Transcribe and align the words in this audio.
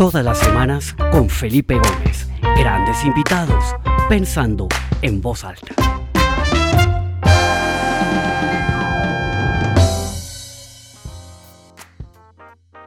Todas 0.00 0.24
las 0.24 0.38
semanas 0.38 0.96
con 1.12 1.28
Felipe 1.28 1.74
Gómez. 1.74 2.26
Grandes 2.56 3.04
invitados, 3.04 3.76
pensando 4.08 4.66
en 5.02 5.20
voz 5.20 5.44
alta. 5.44 5.74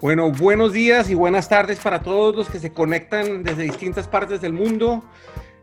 Bueno, 0.01 0.31
buenos 0.31 0.73
días 0.73 1.11
y 1.11 1.13
buenas 1.13 1.47
tardes 1.47 1.77
para 1.77 2.01
todos 2.01 2.35
los 2.35 2.49
que 2.49 2.57
se 2.57 2.73
conectan 2.73 3.43
desde 3.43 3.61
distintas 3.61 4.07
partes 4.07 4.41
del 4.41 4.53
mundo. 4.53 5.03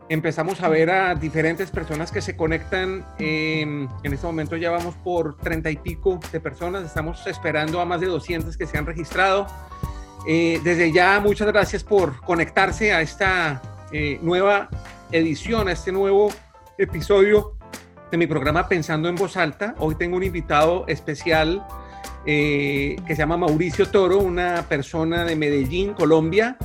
Empezamos 0.07 0.61
a 0.61 0.69
ver 0.69 0.89
a 0.89 1.15
diferentes 1.15 1.69
personas 1.69 2.13
que 2.13 2.21
se 2.21 2.37
conectan. 2.37 3.05
en 3.19 3.89
este 4.03 4.25
momento 4.25 4.55
ya 4.55 4.71
vamos 4.71 4.95
por 5.03 5.35
treinta 5.35 5.69
y 5.69 5.75
pico 5.75 6.17
de 6.31 6.39
personas. 6.39 6.85
Estamos 6.85 7.27
esperando 7.27 7.81
a 7.81 7.85
más 7.85 7.99
de 7.99 8.07
200 8.07 8.55
que 8.55 8.65
se 8.65 8.77
han 8.77 8.85
registrado. 8.85 9.47
Eh, 10.27 10.59
desde 10.63 10.91
ya, 10.91 11.19
muchas 11.19 11.47
gracias 11.47 11.83
por 11.83 12.21
conectarse 12.21 12.93
a 12.93 13.01
esta 13.01 13.61
eh, 13.91 14.19
nueva 14.21 14.69
edición, 15.11 15.67
a 15.67 15.71
este 15.71 15.91
nuevo 15.91 16.31
episodio 16.77 17.57
de 18.11 18.17
mi 18.17 18.27
programa 18.27 18.67
Pensando 18.67 19.09
en 19.09 19.15
Voz 19.15 19.35
Alta. 19.35 19.73
Hoy 19.79 19.95
tengo 19.95 20.17
un 20.17 20.23
invitado 20.23 20.85
especial 20.87 21.65
eh, 22.27 22.97
que 23.07 23.15
se 23.15 23.19
llama 23.19 23.37
Mauricio 23.37 23.89
Toro, 23.89 24.19
una 24.19 24.67
persona 24.69 25.25
de 25.25 25.35
Medellín, 25.35 25.93
Colombia. 25.93 26.55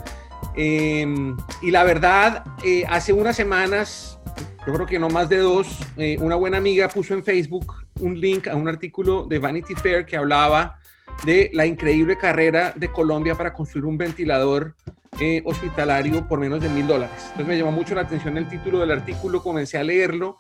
Em, 0.55 1.35
y 1.63 1.71
la 1.71 1.83
verdad, 1.85 2.45
hace 2.89 3.15
unas 3.15 3.37
semanas, 3.37 4.19
yo 4.67 4.75
creo 4.75 4.87
que 4.87 4.99
no 4.99 5.09
más 5.09 5.31
de 5.31 5.39
dos, 5.39 5.79
una 6.19 6.37
buena 6.37 6.59
amiga 6.59 6.89
puso 6.89 7.15
en 7.15 7.25
Facebook 7.25 7.75
un 8.01 8.21
link 8.21 8.49
a 8.49 8.57
un 8.57 8.69
artículo 8.69 9.25
de 9.25 9.39
Vanity 9.39 9.75
Fair 9.75 10.05
que 10.05 10.17
hablaba 10.17 10.79
de 11.25 11.51
la 11.53 11.67
increíble 11.67 12.17
carrera 12.17 12.73
de 12.77 12.89
Colombia 12.89 13.35
para 13.35 13.53
construir 13.53 13.87
un 13.87 13.99
ventilador 13.99 14.75
eh, 15.21 15.43
hospitalario 15.45 16.27
por 16.29 16.39
menos 16.39 16.61
de 16.61 16.69
mil 16.69 16.87
dólares. 16.87 17.17
Entonces 17.23 17.47
me 17.47 17.59
llamó 17.59 17.73
mucho 17.73 17.95
la 17.95 18.03
atención 18.03 18.37
el 18.37 18.49
título 18.49 18.81
del 18.81 18.91
artículo, 18.91 19.43
comencé 19.43 19.79
a 19.79 19.85
leerlo 19.85 20.39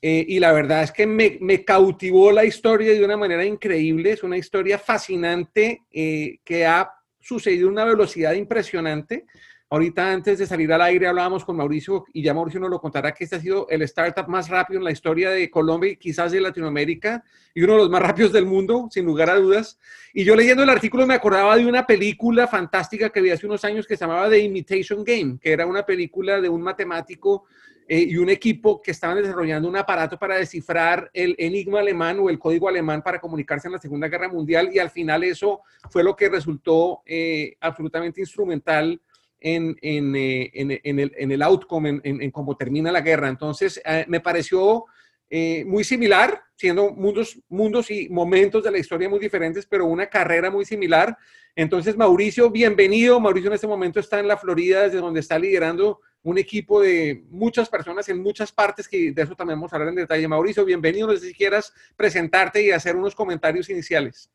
eh, 0.00 0.24
y 0.28 0.38
la 0.38 0.52
verdad 0.52 0.82
es 0.82 0.92
que 0.92 1.06
me, 1.06 1.38
me, 1.40 1.64
cautivó 1.64 2.30
la 2.30 2.44
historia 2.44 2.92
de 2.92 3.04
una 3.04 3.16
manera 3.16 3.44
increíble. 3.44 4.12
Es 4.12 4.22
una 4.22 4.36
historia 4.36 4.78
fascinante 4.78 5.82
eh, 5.90 6.40
que 6.44 6.66
ha 6.66 6.90
sucedido 7.20 7.68
a 7.68 7.72
una 7.72 7.84
velocidad 7.86 8.34
impresionante. 8.34 9.24
Ahorita 9.70 10.12
antes 10.12 10.38
de 10.38 10.46
salir 10.46 10.72
al 10.72 10.82
aire 10.82 11.06
hablábamos 11.06 11.44
con 11.44 11.56
Mauricio 11.56 12.04
y 12.12 12.22
ya 12.22 12.34
Mauricio 12.34 12.60
nos 12.60 12.70
lo 12.70 12.80
contará 12.80 13.12
que 13.12 13.24
este 13.24 13.36
ha 13.36 13.40
sido 13.40 13.66
el 13.70 13.82
startup 13.82 14.28
más 14.28 14.48
rápido 14.48 14.78
en 14.78 14.84
la 14.84 14.92
historia 14.92 15.30
de 15.30 15.50
Colombia 15.50 15.92
y 15.92 15.96
quizás 15.96 16.32
de 16.32 16.40
Latinoamérica 16.40 17.24
y 17.54 17.62
uno 17.62 17.72
de 17.72 17.78
los 17.78 17.90
más 17.90 18.02
rápidos 18.02 18.32
del 18.32 18.46
mundo, 18.46 18.88
sin 18.90 19.04
lugar 19.04 19.30
a 19.30 19.36
dudas. 19.36 19.78
Y 20.12 20.24
yo 20.24 20.36
leyendo 20.36 20.62
el 20.62 20.70
artículo 20.70 21.06
me 21.06 21.14
acordaba 21.14 21.56
de 21.56 21.66
una 21.66 21.86
película 21.86 22.46
fantástica 22.46 23.10
que 23.10 23.20
vi 23.20 23.30
hace 23.30 23.46
unos 23.46 23.64
años 23.64 23.86
que 23.86 23.96
se 23.96 24.04
llamaba 24.04 24.28
The 24.28 24.38
Imitation 24.38 25.02
Game, 25.02 25.38
que 25.40 25.52
era 25.52 25.66
una 25.66 25.84
película 25.84 26.40
de 26.40 26.48
un 26.48 26.62
matemático 26.62 27.44
eh, 27.88 28.06
y 28.08 28.16
un 28.16 28.30
equipo 28.30 28.80
que 28.80 28.92
estaban 28.92 29.16
desarrollando 29.16 29.68
un 29.68 29.76
aparato 29.76 30.18
para 30.18 30.36
descifrar 30.36 31.10
el 31.12 31.34
enigma 31.38 31.80
alemán 31.80 32.18
o 32.18 32.30
el 32.30 32.38
código 32.38 32.68
alemán 32.68 33.02
para 33.02 33.20
comunicarse 33.20 33.68
en 33.68 33.72
la 33.72 33.78
Segunda 33.78 34.08
Guerra 34.08 34.28
Mundial 34.28 34.70
y 34.72 34.78
al 34.78 34.90
final 34.90 35.22
eso 35.22 35.60
fue 35.90 36.02
lo 36.02 36.16
que 36.16 36.30
resultó 36.30 37.02
eh, 37.04 37.56
absolutamente 37.60 38.20
instrumental 38.20 39.00
en, 39.44 39.76
en, 39.82 40.16
eh, 40.16 40.50
en, 40.54 40.98
el, 40.98 41.12
en 41.16 41.30
el, 41.30 41.42
outcome, 41.42 42.00
en, 42.02 42.30
cómo 42.30 42.56
termina 42.56 42.90
la 42.90 43.02
guerra. 43.02 43.28
Entonces, 43.28 43.80
eh, 43.84 44.06
me 44.08 44.20
pareció 44.20 44.86
eh, 45.28 45.64
muy 45.66 45.84
similar, 45.84 46.42
siendo 46.56 46.92
mundos, 46.92 47.38
mundos 47.50 47.90
y 47.90 48.08
momentos 48.08 48.64
de 48.64 48.70
la 48.70 48.78
historia 48.78 49.06
muy 49.06 49.18
diferentes, 49.18 49.66
pero 49.66 49.84
una 49.84 50.06
carrera 50.06 50.50
muy 50.50 50.64
similar. 50.64 51.14
Entonces, 51.54 51.94
Mauricio, 51.94 52.50
bienvenido. 52.50 53.20
Mauricio 53.20 53.48
en 53.48 53.54
este 53.54 53.66
momento 53.66 54.00
está 54.00 54.18
en 54.18 54.28
la 54.28 54.38
Florida, 54.38 54.84
desde 54.84 54.96
donde 54.96 55.20
está 55.20 55.38
liderando 55.38 56.00
un 56.22 56.38
equipo 56.38 56.80
de 56.80 57.26
muchas 57.28 57.68
personas 57.68 58.08
en 58.08 58.22
muchas 58.22 58.50
partes, 58.50 58.88
que 58.88 59.12
de 59.12 59.22
eso 59.22 59.36
también 59.36 59.58
vamos 59.58 59.74
a 59.74 59.76
hablar 59.76 59.90
en 59.90 59.96
detalle. 59.96 60.26
Mauricio, 60.26 60.64
bienvenido. 60.64 61.08
No 61.08 61.16
sé 61.18 61.28
si 61.28 61.34
quieras 61.34 61.70
presentarte 61.96 62.62
y 62.62 62.70
hacer 62.70 62.96
unos 62.96 63.14
comentarios 63.14 63.68
iniciales. 63.68 64.30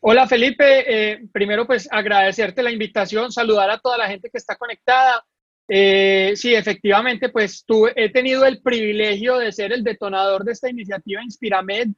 Hola 0.00 0.26
Felipe, 0.28 0.84
eh, 0.86 1.26
primero 1.32 1.66
pues 1.66 1.88
agradecerte 1.90 2.62
la 2.62 2.70
invitación, 2.70 3.32
saludar 3.32 3.70
a 3.70 3.78
toda 3.78 3.98
la 3.98 4.08
gente 4.08 4.30
que 4.30 4.38
está 4.38 4.56
conectada. 4.56 5.24
Eh, 5.68 6.34
sí, 6.36 6.54
efectivamente, 6.54 7.30
pues 7.30 7.64
tuve, 7.64 7.92
he 7.96 8.10
tenido 8.10 8.44
el 8.44 8.60
privilegio 8.62 9.38
de 9.38 9.50
ser 9.50 9.72
el 9.72 9.82
detonador 9.82 10.44
de 10.44 10.52
esta 10.52 10.70
iniciativa 10.70 11.22
Inspiramed, 11.22 11.88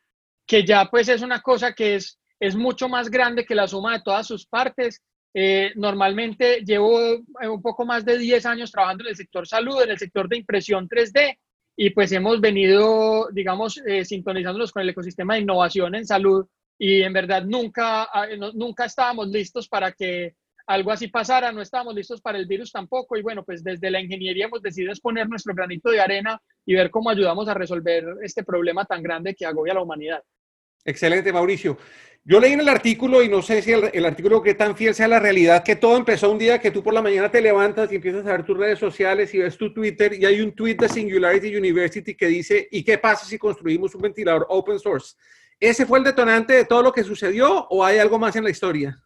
que 0.47 0.65
ya 0.65 0.87
pues 0.87 1.09
es 1.09 1.23
una 1.23 1.43
cosa 1.43 1.75
que 1.75 1.97
es, 1.97 2.19
es 2.41 2.57
mucho 2.57 2.89
más 2.89 3.11
grande 3.11 3.45
que 3.45 3.55
la 3.55 3.69
suma 3.69 3.95
de 3.95 4.03
todas 4.03 4.27
sus 4.27 4.47
partes. 4.47 5.03
Eh, 5.35 5.73
normalmente 5.75 6.63
llevo 6.65 6.99
un 7.19 7.63
poco 7.63 7.85
más 7.85 8.05
de 8.05 8.17
10 8.17 8.47
años 8.47 8.73
trabajando 8.73 9.05
en 9.05 9.11
el 9.11 9.17
sector 9.17 9.47
salud, 9.47 9.83
en 9.83 9.91
el 9.91 9.99
sector 9.99 10.29
de 10.29 10.39
impresión 10.39 10.89
3D, 10.89 11.37
y 11.77 11.91
pues 11.91 12.11
hemos 12.13 12.41
venido, 12.41 13.29
digamos, 13.33 13.81
sintonizándonos 14.05 14.73
con 14.73 14.83
el 14.83 14.89
ecosistema 14.89 15.35
de 15.35 15.41
innovación 15.41 15.95
en 15.95 16.07
salud 16.07 16.47
y 16.79 17.03
en 17.03 17.13
verdad 17.13 17.45
nunca, 17.45 18.05
ah, 18.05 18.27
nunca 18.55 18.85
estábamos 18.85 19.29
listos 19.29 19.69
para 19.69 19.93
que 19.93 20.35
algo 20.67 20.93
así 20.93 21.09
pasara, 21.09 21.51
no 21.51 21.63
estábamos 21.63 21.95
listos 21.95 22.21
para 22.21 22.39
el 22.39 22.47
virus 22.47 22.71
tampoco 22.71 23.17
y 23.17 23.23
bueno, 23.23 23.43
pues 23.43 23.65
desde 23.65 23.91
la 23.91 24.01
ingeniería 24.01 24.45
hemos 24.45 24.63
decidido 24.63 24.93
exponer 24.93 25.29
nuestro 25.29 25.55
granito 25.55 25.91
de 25.91 26.01
arena 26.01 26.41
y 26.65 26.75
ver 26.75 26.91
cómo 26.91 27.09
ayudamos 27.11 27.49
a 27.49 27.55
resolver 27.55 28.05
este 28.23 28.45
problema 28.45 28.85
tan 28.85 29.03
grande 29.03 29.35
que 29.35 29.47
agobia 29.47 29.73
a 29.73 29.77
la 29.77 29.83
humanidad. 29.83 30.23
Excelente, 30.85 31.33
Mauricio. 31.33 31.79
Yo 32.25 32.39
leí 32.39 32.53
en 32.53 32.61
el 32.61 32.69
artículo 32.69 33.23
y 33.23 33.29
no 33.29 33.41
sé 33.41 33.63
si 33.63 33.73
el, 33.73 34.05
artículo 34.05 34.43
que 34.43 34.53
tan 34.53 34.77
fiel 34.77 34.95
sea 34.95 35.09
la 35.09 35.19
realidad, 35.19 35.65
que 35.65 35.77
todo 35.77 35.97
empezó 35.97 36.31
un 36.31 36.39
día 36.39 36.59
que 36.59 36.71
tú 36.71 36.83
por 36.83 36.93
la 36.93 37.01
mañana 37.01 37.31
te 37.31 37.41
levantas 37.41 37.91
y 37.91 37.97
empiezas 37.97 38.27
a 38.27 38.33
ver 38.33 38.45
tus 38.45 38.59
redes 38.59 38.79
sociales 38.79 39.33
y 39.33 39.39
ves 39.39 39.57
tu 39.57 39.73
Twitter 39.73 40.13
y 40.13 40.27
hay 40.27 40.43
un 40.43 40.53
tweet 40.55 40.75
de 40.75 40.91
Singularity 40.91 41.57
University 41.57 42.15
que 42.15 42.27
dice, 42.27 42.69
¿y 42.71 42.85
qué 42.85 42.99
pasa 42.99 43.25
si 43.25 43.39
construimos 43.39 43.95
un 43.95 44.03
ventilador 44.03 44.47
open 44.51 44.79
source? 44.79 45.15
¿Ese 45.61 45.87
fue 45.87 45.99
el 45.99 46.05
detonante 46.05 46.53
de 46.53 46.65
todo 46.65 46.83
lo 46.83 46.93
que 46.93 47.03
sucedió 47.03 47.67
o 47.69 47.85
hay 47.85 47.99
algo 47.99 48.19
más 48.19 48.37
en 48.37 48.45
la 48.45 48.51
historia? 48.51 48.99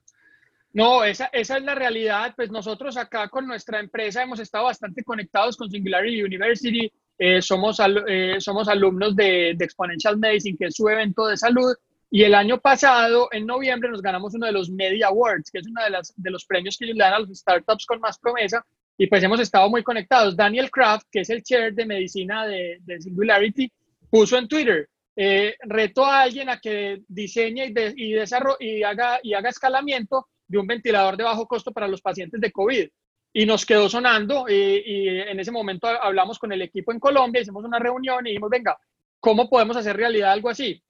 No, 0.74 1.04
esa, 1.04 1.26
esa, 1.32 1.58
es 1.58 1.64
la 1.64 1.74
realidad. 1.74 2.32
Pues 2.34 2.50
nosotros 2.50 2.96
acá 2.96 3.28
con 3.28 3.46
nuestra 3.46 3.80
empresa 3.80 4.22
hemos 4.22 4.40
estado 4.40 4.64
bastante 4.64 5.04
conectados 5.04 5.56
con 5.56 5.70
Singularity 5.70 6.22
University. 6.22 6.90
Eh, 7.18 7.42
somos, 7.42 7.78
eh, 8.08 8.36
somos 8.38 8.68
alumnos 8.68 9.14
de, 9.14 9.54
de, 9.56 9.64
Exponential 9.64 10.18
Medicine, 10.18 10.56
que 10.58 10.66
es 10.66 10.74
su 10.74 10.88
evento 10.88 11.26
de 11.26 11.36
salud. 11.36 11.74
Y 12.10 12.24
el 12.24 12.34
año 12.34 12.58
pasado, 12.58 13.28
en 13.32 13.46
noviembre, 13.46 13.90
nos 13.90 14.02
ganamos 14.02 14.34
uno 14.34 14.46
de 14.46 14.52
los 14.52 14.70
Media 14.70 15.08
Awards, 15.08 15.50
que 15.50 15.58
es 15.58 15.66
uno 15.66 15.82
de, 15.82 15.90
las, 15.90 16.12
de 16.16 16.30
los 16.30 16.44
premios 16.44 16.76
que 16.76 16.86
le 16.86 16.94
dan 16.94 17.14
a 17.14 17.18
los 17.18 17.30
startups 17.30 17.86
con 17.86 18.00
más 18.00 18.18
promesa. 18.18 18.64
Y 18.98 19.06
pues 19.06 19.22
hemos 19.22 19.40
estado 19.40 19.68
muy 19.70 19.82
conectados. 19.82 20.36
Daniel 20.36 20.70
Kraft, 20.70 21.06
que 21.10 21.20
es 21.20 21.30
el 21.30 21.42
chair 21.42 21.74
de 21.74 21.86
medicina 21.86 22.46
de, 22.46 22.78
de 22.82 23.00
Singularity, 23.00 23.72
puso 24.10 24.36
en 24.36 24.48
Twitter, 24.48 24.88
eh, 25.14 25.54
reto 25.60 26.04
a 26.04 26.22
alguien 26.22 26.48
a 26.48 26.58
que 26.58 27.02
diseñe 27.08 27.72
y, 27.96 28.14
y, 28.60 28.82
haga, 28.82 29.20
y 29.22 29.34
haga 29.34 29.50
escalamiento 29.50 30.28
de 30.46 30.58
un 30.58 30.66
ventilador 30.66 31.16
de 31.16 31.24
bajo 31.24 31.46
costo 31.46 31.72
para 31.72 31.88
los 31.88 32.00
pacientes 32.00 32.40
de 32.40 32.52
COVID. 32.52 32.88
Y 33.34 33.46
nos 33.46 33.64
quedó 33.64 33.88
sonando 33.88 34.46
y, 34.48 35.08
en 35.08 35.40
ese 35.40 35.50
momento 35.50 35.86
hablamos 35.86 36.38
con 36.38 36.52
el 36.52 36.60
equipo 36.60 36.92
en 36.92 37.00
Colombia, 37.00 37.40
hicimos 37.40 37.64
una 37.64 37.78
reunión 37.78 38.26
y 38.26 38.30
dijimos, 38.30 38.50
venga, 38.50 38.78
¿cómo 39.20 39.48
podemos 39.48 39.76
hacer 39.76 39.96
realidad 39.96 40.32
algo 40.32 40.50
así? 40.50 40.82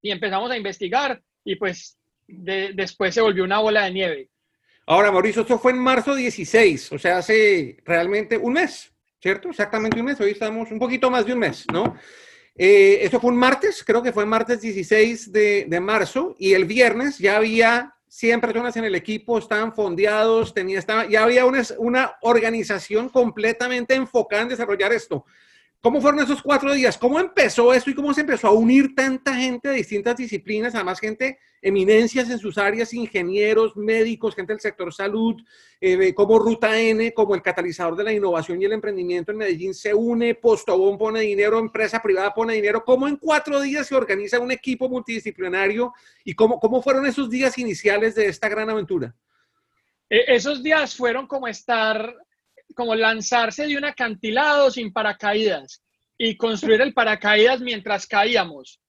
Y 0.00 0.12
empezamos 0.12 0.48
a 0.50 0.56
investigar 0.56 1.20
y 1.44 1.56
pues 1.56 1.98
después 2.28 3.14
se 3.14 3.20
volvió 3.20 3.42
una 3.42 3.58
bola 3.58 3.84
de 3.84 3.90
nieve. 3.90 4.30
Ahora, 4.86 5.10
Mauricio, 5.10 5.42
esto 5.42 5.58
fue 5.58 5.72
en 5.72 5.78
marzo 5.78 6.14
16, 6.14 6.92
o 6.92 6.98
sea, 6.98 7.18
hace 7.18 7.78
realmente 7.84 8.38
un 8.38 8.52
mes, 8.52 8.92
¿cierto? 9.20 9.48
Exactamente 9.50 9.98
un 9.98 10.06
mes, 10.06 10.20
hoy 10.20 10.30
estamos 10.30 10.70
un 10.70 10.78
poquito 10.78 11.10
más 11.10 11.26
de 11.26 11.32
un 11.32 11.40
mes, 11.40 11.66
¿no? 11.72 11.96
Eh, 12.58 13.00
esto 13.02 13.20
fue 13.20 13.30
un 13.30 13.36
martes, 13.36 13.84
creo 13.84 14.02
que 14.02 14.12
fue 14.12 14.24
martes 14.24 14.62
16 14.62 15.30
de, 15.30 15.80
marzo, 15.80 16.34
y 16.38 16.54
el 16.54 16.64
viernes 16.64 17.18
ya 17.18 17.36
había 17.36 17.94
100 18.08 18.40
personas 18.40 18.76
en 18.76 18.84
el 18.84 18.94
equipo, 18.94 19.38
estaban 19.38 19.74
fondeados, 19.74 20.54
tenía, 20.54 20.78
estaba, 20.78 21.06
ya 21.06 21.22
había 21.22 21.44
una, 21.44 21.62
una 21.78 22.16
organización 22.22 23.10
completamente 23.10 23.94
enfocada 23.94 24.42
en 24.42 24.48
desarrollar 24.48 24.92
esto. 24.92 25.26
¿Cómo 25.86 26.00
fueron 26.00 26.18
esos 26.18 26.42
cuatro 26.42 26.74
días? 26.74 26.98
¿Cómo 26.98 27.20
empezó 27.20 27.72
esto 27.72 27.90
y 27.90 27.94
cómo 27.94 28.12
se 28.12 28.22
empezó 28.22 28.48
a 28.48 28.50
unir 28.50 28.92
tanta 28.96 29.36
gente 29.36 29.68
de 29.68 29.76
distintas 29.76 30.16
disciplinas? 30.16 30.74
Además, 30.74 30.98
gente, 30.98 31.38
eminencias 31.62 32.28
en 32.28 32.40
sus 32.40 32.58
áreas, 32.58 32.92
ingenieros, 32.92 33.76
médicos, 33.76 34.34
gente 34.34 34.52
del 34.52 34.58
sector 34.58 34.92
salud, 34.92 35.36
eh, 35.80 36.12
como 36.12 36.40
Ruta 36.40 36.76
N, 36.76 37.14
como 37.14 37.36
el 37.36 37.42
catalizador 37.42 37.94
de 37.94 38.02
la 38.02 38.12
innovación 38.12 38.60
y 38.60 38.64
el 38.64 38.72
emprendimiento 38.72 39.30
en 39.30 39.38
Medellín 39.38 39.74
se 39.74 39.94
une, 39.94 40.34
Postobón 40.34 40.98
pone 40.98 41.20
dinero, 41.20 41.60
empresa 41.60 42.02
privada 42.02 42.34
pone 42.34 42.54
dinero. 42.54 42.84
¿Cómo 42.84 43.06
en 43.06 43.14
cuatro 43.14 43.60
días 43.60 43.86
se 43.86 43.94
organiza 43.94 44.40
un 44.40 44.50
equipo 44.50 44.88
multidisciplinario 44.88 45.92
y 46.24 46.34
cómo, 46.34 46.58
cómo 46.58 46.82
fueron 46.82 47.06
esos 47.06 47.30
días 47.30 47.58
iniciales 47.58 48.16
de 48.16 48.26
esta 48.26 48.48
gran 48.48 48.68
aventura? 48.68 49.14
E, 50.10 50.34
esos 50.34 50.64
días 50.64 50.96
fueron 50.96 51.28
como 51.28 51.46
estar 51.46 52.12
como 52.74 52.94
lanzarse 52.94 53.66
de 53.66 53.76
un 53.76 53.84
acantilado 53.84 54.70
sin 54.70 54.92
paracaídas 54.92 55.82
y 56.18 56.36
construir 56.36 56.80
el 56.80 56.94
paracaídas 56.94 57.60
mientras 57.60 58.06
caíamos. 58.06 58.80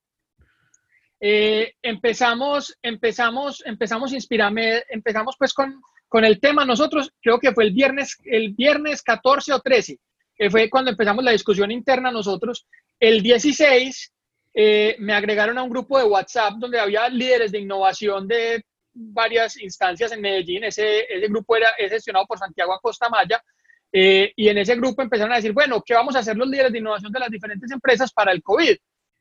eh, 1.20 1.74
empezamos, 1.82 2.78
empezamos, 2.82 3.64
empezamos 3.66 4.14
Inspirame, 4.14 4.84
empezamos 4.90 5.36
pues 5.38 5.54
con, 5.54 5.82
con 6.08 6.24
el 6.24 6.40
tema 6.40 6.66
nosotros, 6.66 7.12
creo 7.22 7.40
que 7.40 7.54
fue 7.54 7.66
el 7.66 7.74
viernes, 7.74 8.18
el 8.26 8.54
viernes 8.54 9.02
14 9.02 9.54
o 9.54 9.60
13, 9.60 10.00
que 10.36 10.50
fue 10.50 10.70
cuando 10.70 10.92
empezamos 10.92 11.24
la 11.24 11.32
discusión 11.32 11.72
interna 11.72 12.12
nosotros. 12.12 12.68
El 13.00 13.22
16 13.22 14.14
eh, 14.54 14.96
me 15.00 15.14
agregaron 15.14 15.58
a 15.58 15.64
un 15.64 15.70
grupo 15.70 15.98
de 15.98 16.06
WhatsApp 16.06 16.54
donde 16.58 16.80
había 16.80 17.10
líderes 17.10 17.52
de 17.52 17.60
innovación 17.60 18.28
de 18.28 18.64
varias 18.94 19.58
instancias 19.58 20.12
en 20.12 20.22
Medellín. 20.22 20.64
Ese, 20.64 21.02
ese 21.14 21.28
grupo 21.28 21.56
era 21.56 21.70
es 21.78 21.92
gestionado 21.92 22.26
por 22.26 22.40
Santiago 22.40 22.74
Acosta 22.74 23.10
Maya. 23.10 23.44
Eh, 23.92 24.34
y 24.36 24.50
en 24.50 24.58
ese 24.58 24.76
grupo 24.76 25.02
empezaron 25.02 25.34
a 25.34 25.38
decir, 25.38 25.54
bueno, 25.54 25.82
¿qué 25.86 25.94
vamos 25.94 26.16
a 26.16 26.20
hacer 26.20 26.36
los 26.38 26.48
líderes 26.48 26.72
de 26.72 26.80
innovación 26.80 27.12
de 27.12 27.20
las 27.20 27.30
diferentes 27.30 27.72
empresas 27.72 28.12
para 28.12 28.32
el 28.32 28.44
COVID? 28.44 28.76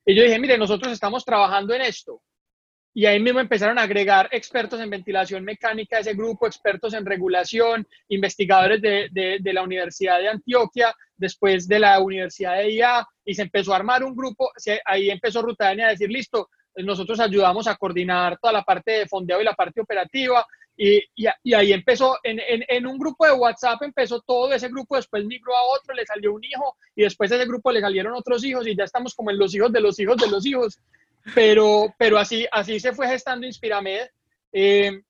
Y 0.07 0.15
yo 0.15 0.23
dije, 0.23 0.39
mire, 0.39 0.59
nosotros 0.59 0.93
estamos 0.93 1.25
trabajando 1.25 1.75
en 1.75 1.83
esto. 1.83 2.23
Y 2.95 3.05
ahí 3.05 3.21
mismo 3.21 3.41
empezaron 3.41 3.79
a 3.79 3.83
agregar 3.83 4.27
expertos 4.33 4.81
en 4.81 4.89
ventilación 4.89 5.45
mecánica 5.45 5.99
a 5.99 6.01
ese 6.01 6.15
grupo, 6.15 6.47
expertos 6.47 6.95
en 6.95 7.05
regulación, 7.05 7.87
investigadores 8.09 8.81
de, 8.81 9.11
de, 9.13 9.53
la 9.53 9.63
Universidad 9.63 10.19
de 10.19 10.29
Antioquia, 10.29 10.95
después 11.15 11.69
de 11.69 11.79
la 11.79 12.01
Universidad 12.01 12.57
de 12.57 12.71
IA, 12.71 13.07
y 13.23 13.35
se 13.35 13.43
empezó 13.43 13.75
a 13.75 13.77
armar 13.77 14.03
un 14.03 14.17
grupo, 14.17 14.51
ahí 14.87 15.11
empezó 15.11 15.43
Rutania 15.43 15.89
a 15.89 15.91
decir, 15.91 16.09
listo, 16.09 16.49
nosotros 16.77 17.21
ayudamos 17.21 17.67
a 17.69 17.77
coordinar 17.77 18.39
toda 18.39 18.55
la 18.55 18.62
parte 18.62 18.93
de 18.93 19.07
fondeo 19.07 19.43
y 19.43 19.45
la 19.45 19.55
parte 19.55 19.83
operativa, 19.83 20.47
y, 20.76 21.02
y, 21.14 21.55
ahí 21.55 21.73
empezó, 21.73 22.19
en, 22.23 22.38
en, 22.38 22.64
en, 22.69 22.87
un 22.87 22.99
grupo 22.99 23.25
de 23.25 23.32
WhatsApp 23.32 23.82
empezó 23.82 24.20
todo 24.20 24.52
ese 24.52 24.69
grupo, 24.69 24.96
después 24.96 25.25
migró 25.25 25.56
a 25.56 25.62
otro, 25.75 25.94
le 25.94 26.05
salió 26.05 26.34
un 26.34 26.44
hijo, 26.44 26.76
y 26.94 27.02
después 27.02 27.31
de 27.31 27.37
ese 27.37 27.46
grupo 27.46 27.73
le 27.73 27.81
salieron 27.81 28.12
otros 28.12 28.44
hijos, 28.44 28.67
y 28.67 28.76
ya 28.76 28.84
estamos 28.84 29.14
como 29.14 29.31
en 29.31 29.38
los 29.38 29.55
hijos 29.55 29.73
de 29.73 29.81
los 29.81 29.99
hijos 29.99 30.19
de 30.19 30.28
los 30.28 30.44
hijos, 30.44 30.78
pero, 31.34 31.94
pero 31.99 32.19
así, 32.19 32.46
así 32.52 32.78
se 32.78 32.93
fue 32.93 33.08
gestando 33.08 33.46
Inspiramed 33.46 34.06
eh, 34.52 35.00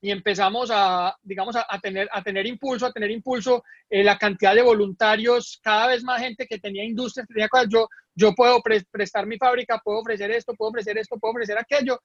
y 0.00 0.10
empezamos 0.10 0.70
a, 0.72 1.16
digamos, 1.22 1.56
a, 1.56 1.78
tener, 1.80 2.08
a 2.12 2.22
tener 2.22 2.46
impulso, 2.46 2.86
a 2.86 2.92
tener 2.92 3.10
impulso, 3.10 3.64
eh, 3.88 4.04
la 4.04 4.18
cantidad 4.18 4.54
de 4.54 4.62
voluntarios, 4.62 5.60
cada 5.62 5.86
vez 5.86 6.02
más 6.02 6.20
gente 6.20 6.46
que 6.46 6.58
tenía 6.58 6.84
industrias, 6.84 7.26
tenía 7.26 7.48
cosas, 7.48 7.68
yo, 7.70 7.88
yo 8.14 8.34
puedo 8.34 8.60
prestar 8.90 9.26
mi 9.26 9.38
fábrica, 9.38 9.80
puedo 9.82 10.00
ofrecer 10.00 10.30
esto, 10.32 10.54
puedo 10.54 10.70
ofrecer 10.70 10.98
esto, 10.98 11.18
puedo 11.18 11.32
ofrecer 11.32 11.56
aquello. 11.56 12.00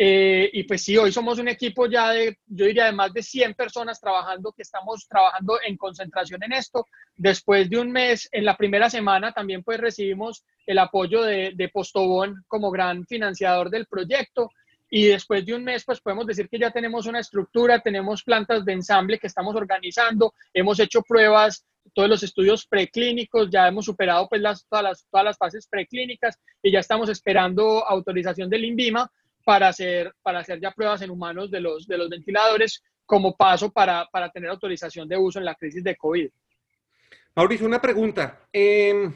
Eh, 0.00 0.48
y 0.52 0.62
pues 0.62 0.84
sí, 0.84 0.96
hoy 0.96 1.10
somos 1.10 1.40
un 1.40 1.48
equipo 1.48 1.86
ya 1.86 2.12
de, 2.12 2.38
yo 2.46 2.66
diría, 2.66 2.84
de 2.84 2.92
más 2.92 3.12
de 3.12 3.20
100 3.20 3.54
personas 3.54 4.00
trabajando, 4.00 4.52
que 4.52 4.62
estamos 4.62 5.08
trabajando 5.08 5.58
en 5.66 5.76
concentración 5.76 6.40
en 6.44 6.52
esto. 6.52 6.86
Después 7.16 7.68
de 7.68 7.80
un 7.80 7.90
mes, 7.90 8.28
en 8.30 8.44
la 8.44 8.56
primera 8.56 8.88
semana 8.88 9.32
también 9.32 9.64
pues 9.64 9.80
recibimos 9.80 10.44
el 10.66 10.78
apoyo 10.78 11.24
de, 11.24 11.50
de 11.52 11.68
Postobón 11.68 12.44
como 12.46 12.70
gran 12.70 13.06
financiador 13.06 13.70
del 13.70 13.86
proyecto. 13.86 14.52
Y 14.88 15.06
después 15.06 15.44
de 15.44 15.54
un 15.54 15.64
mes, 15.64 15.84
pues 15.84 16.00
podemos 16.00 16.28
decir 16.28 16.48
que 16.48 16.60
ya 16.60 16.70
tenemos 16.70 17.06
una 17.06 17.18
estructura, 17.18 17.80
tenemos 17.80 18.22
plantas 18.22 18.64
de 18.64 18.74
ensamble 18.74 19.18
que 19.18 19.26
estamos 19.26 19.56
organizando, 19.56 20.32
hemos 20.54 20.78
hecho 20.78 21.02
pruebas, 21.02 21.66
todos 21.92 22.08
los 22.08 22.22
estudios 22.22 22.66
preclínicos, 22.66 23.50
ya 23.50 23.66
hemos 23.66 23.84
superado 23.84 24.28
pues 24.28 24.40
las, 24.40 24.64
todas, 24.68 24.84
las, 24.84 25.06
todas 25.10 25.24
las 25.24 25.36
fases 25.36 25.66
preclínicas 25.66 26.38
y 26.62 26.70
ya 26.70 26.78
estamos 26.78 27.08
esperando 27.08 27.84
autorización 27.84 28.48
del 28.48 28.64
INVIMA 28.64 29.10
para 29.48 29.68
hacer, 29.68 30.12
para 30.20 30.40
hacer 30.40 30.60
ya 30.60 30.72
pruebas 30.72 31.00
en 31.00 31.08
humanos 31.08 31.50
de 31.50 31.60
los, 31.60 31.86
de 31.86 31.96
los 31.96 32.10
ventiladores 32.10 32.82
como 33.06 33.34
paso 33.34 33.72
para, 33.72 34.06
para 34.12 34.28
tener 34.30 34.50
autorización 34.50 35.08
de 35.08 35.16
uso 35.16 35.38
en 35.38 35.46
la 35.46 35.54
crisis 35.54 35.82
de 35.82 35.96
COVID. 35.96 36.28
Mauricio, 37.34 37.66
una 37.66 37.80
pregunta. 37.80 38.46
Eh 38.52 39.10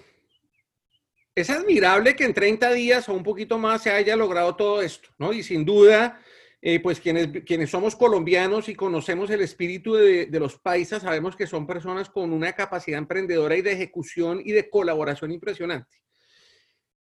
es 1.34 1.50
admirable 1.50 2.14
que 2.14 2.24
en 2.24 2.34
30 2.34 2.72
días 2.72 3.08
o 3.08 3.14
un 3.14 3.22
poquito 3.22 3.58
más 3.58 3.82
se 3.82 3.90
haya 3.90 4.16
logrado 4.16 4.54
todo 4.54 4.82
esto, 4.82 5.08
¿no? 5.18 5.32
Y 5.32 5.42
sin 5.42 5.64
duda, 5.64 6.20
eh, 6.60 6.80
pues 6.80 7.00
quienes, 7.00 7.44
quienes 7.44 7.70
somos 7.70 7.96
colombianos 7.96 8.68
y 8.68 8.74
conocemos 8.74 9.30
el 9.30 9.40
espíritu 9.40 9.94
de, 9.94 10.26
de, 10.26 10.40
los 10.40 10.58
paisas, 10.58 11.02
sabemos 11.02 11.34
que 11.34 11.46
son 11.46 11.66
personas 11.66 12.10
con 12.10 12.32
una 12.32 12.52
capacidad 12.52 12.98
emprendedora 12.98 13.56
y 13.56 13.62
de 13.62 13.72
ejecución 13.72 14.42
y 14.44 14.52
de 14.52 14.68
colaboración 14.68 15.32
impresionante. 15.32 15.96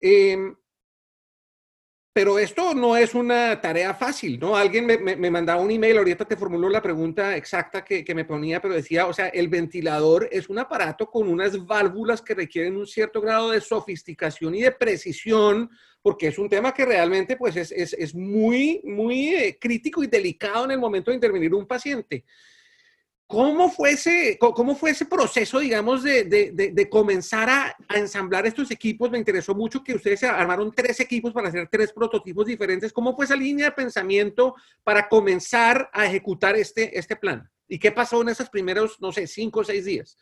Eh, 0.01 0.37
pero 2.17 2.39
esto 2.39 2.73
no 2.73 2.97
es 2.97 3.13
una 3.13 3.61
tarea 3.61 3.93
fácil, 3.93 4.39
¿no? 4.39 4.57
Alguien 4.57 4.87
me, 4.87 4.97
me, 4.97 5.29
mandaba 5.29 5.61
un 5.61 5.69
email, 5.69 5.99
ahorita 5.99 6.25
te 6.25 6.35
formuló 6.35 6.67
la 6.67 6.81
pregunta 6.81 7.37
exacta 7.37 7.85
que, 7.85 8.03
que, 8.03 8.15
me 8.15 8.25
ponía, 8.25 8.59
pero 8.59 8.73
decía, 8.73 9.05
o 9.05 9.13
sea, 9.13 9.27
el 9.27 9.49
ventilador 9.49 10.27
es 10.31 10.49
un 10.49 10.57
aparato 10.57 11.11
con 11.11 11.27
unas 11.27 11.63
válvulas 11.63 12.23
que 12.23 12.33
requieren 12.33 12.75
un 12.75 12.87
cierto 12.87 13.21
grado 13.21 13.51
de 13.51 13.61
sofisticación 13.61 14.55
y 14.55 14.63
de 14.63 14.71
precisión, 14.71 15.69
porque 16.01 16.29
es 16.29 16.39
un 16.39 16.49
tema 16.49 16.73
que 16.73 16.85
realmente 16.85 17.37
pues 17.37 17.55
es, 17.55 17.71
es, 17.71 17.93
es 17.93 18.15
muy, 18.15 18.81
muy 18.83 19.35
eh, 19.35 19.59
crítico 19.61 20.01
y 20.01 20.07
delicado 20.07 20.65
en 20.65 20.71
el 20.71 20.79
momento 20.79 21.11
de 21.11 21.15
intervenir 21.17 21.53
un 21.53 21.67
paciente. 21.67 22.25
¿Cómo 23.27 23.69
fue 23.69 23.91
ese, 23.91 24.37
cómo 24.39 24.73
fue 24.73 24.91
ese 24.91 25.05
proceso, 25.05 25.59
digamos, 25.59 26.01
de, 26.01 26.23
de, 26.23 26.51
de, 26.53 26.71
de 26.71 26.89
comenzar 26.89 27.49
a, 27.49 27.75
a, 27.89 27.97
ensamblar 27.97 28.47
estos 28.47 28.71
equipos? 28.71 29.11
Me 29.11 29.17
interesó 29.17 29.53
mucho 29.53 29.83
que 29.83 29.95
ustedes 29.95 30.23
armaron 30.23 30.71
tres 30.73 31.01
equipos 31.01 31.33
para 31.33 31.49
hacer 31.49 31.67
tres 31.69 31.91
prototipos 31.91 32.45
diferentes. 32.45 32.93
¿Cómo 32.93 33.13
fue 33.13 33.25
esa 33.25 33.35
línea 33.35 33.65
de 33.65 33.71
pensamiento 33.73 34.55
para 34.81 35.09
comenzar 35.09 35.89
a 35.91 36.05
ejecutar 36.05 36.55
este, 36.55 36.97
este 36.97 37.17
plan? 37.17 37.49
¿Y 37.67 37.77
qué 37.77 37.91
pasó 37.91 38.21
en 38.21 38.29
esos 38.29 38.49
primeros, 38.49 38.97
no 39.01 39.11
sé, 39.11 39.27
cinco 39.27 39.59
o 39.59 39.63
seis 39.65 39.83
días? 39.83 40.17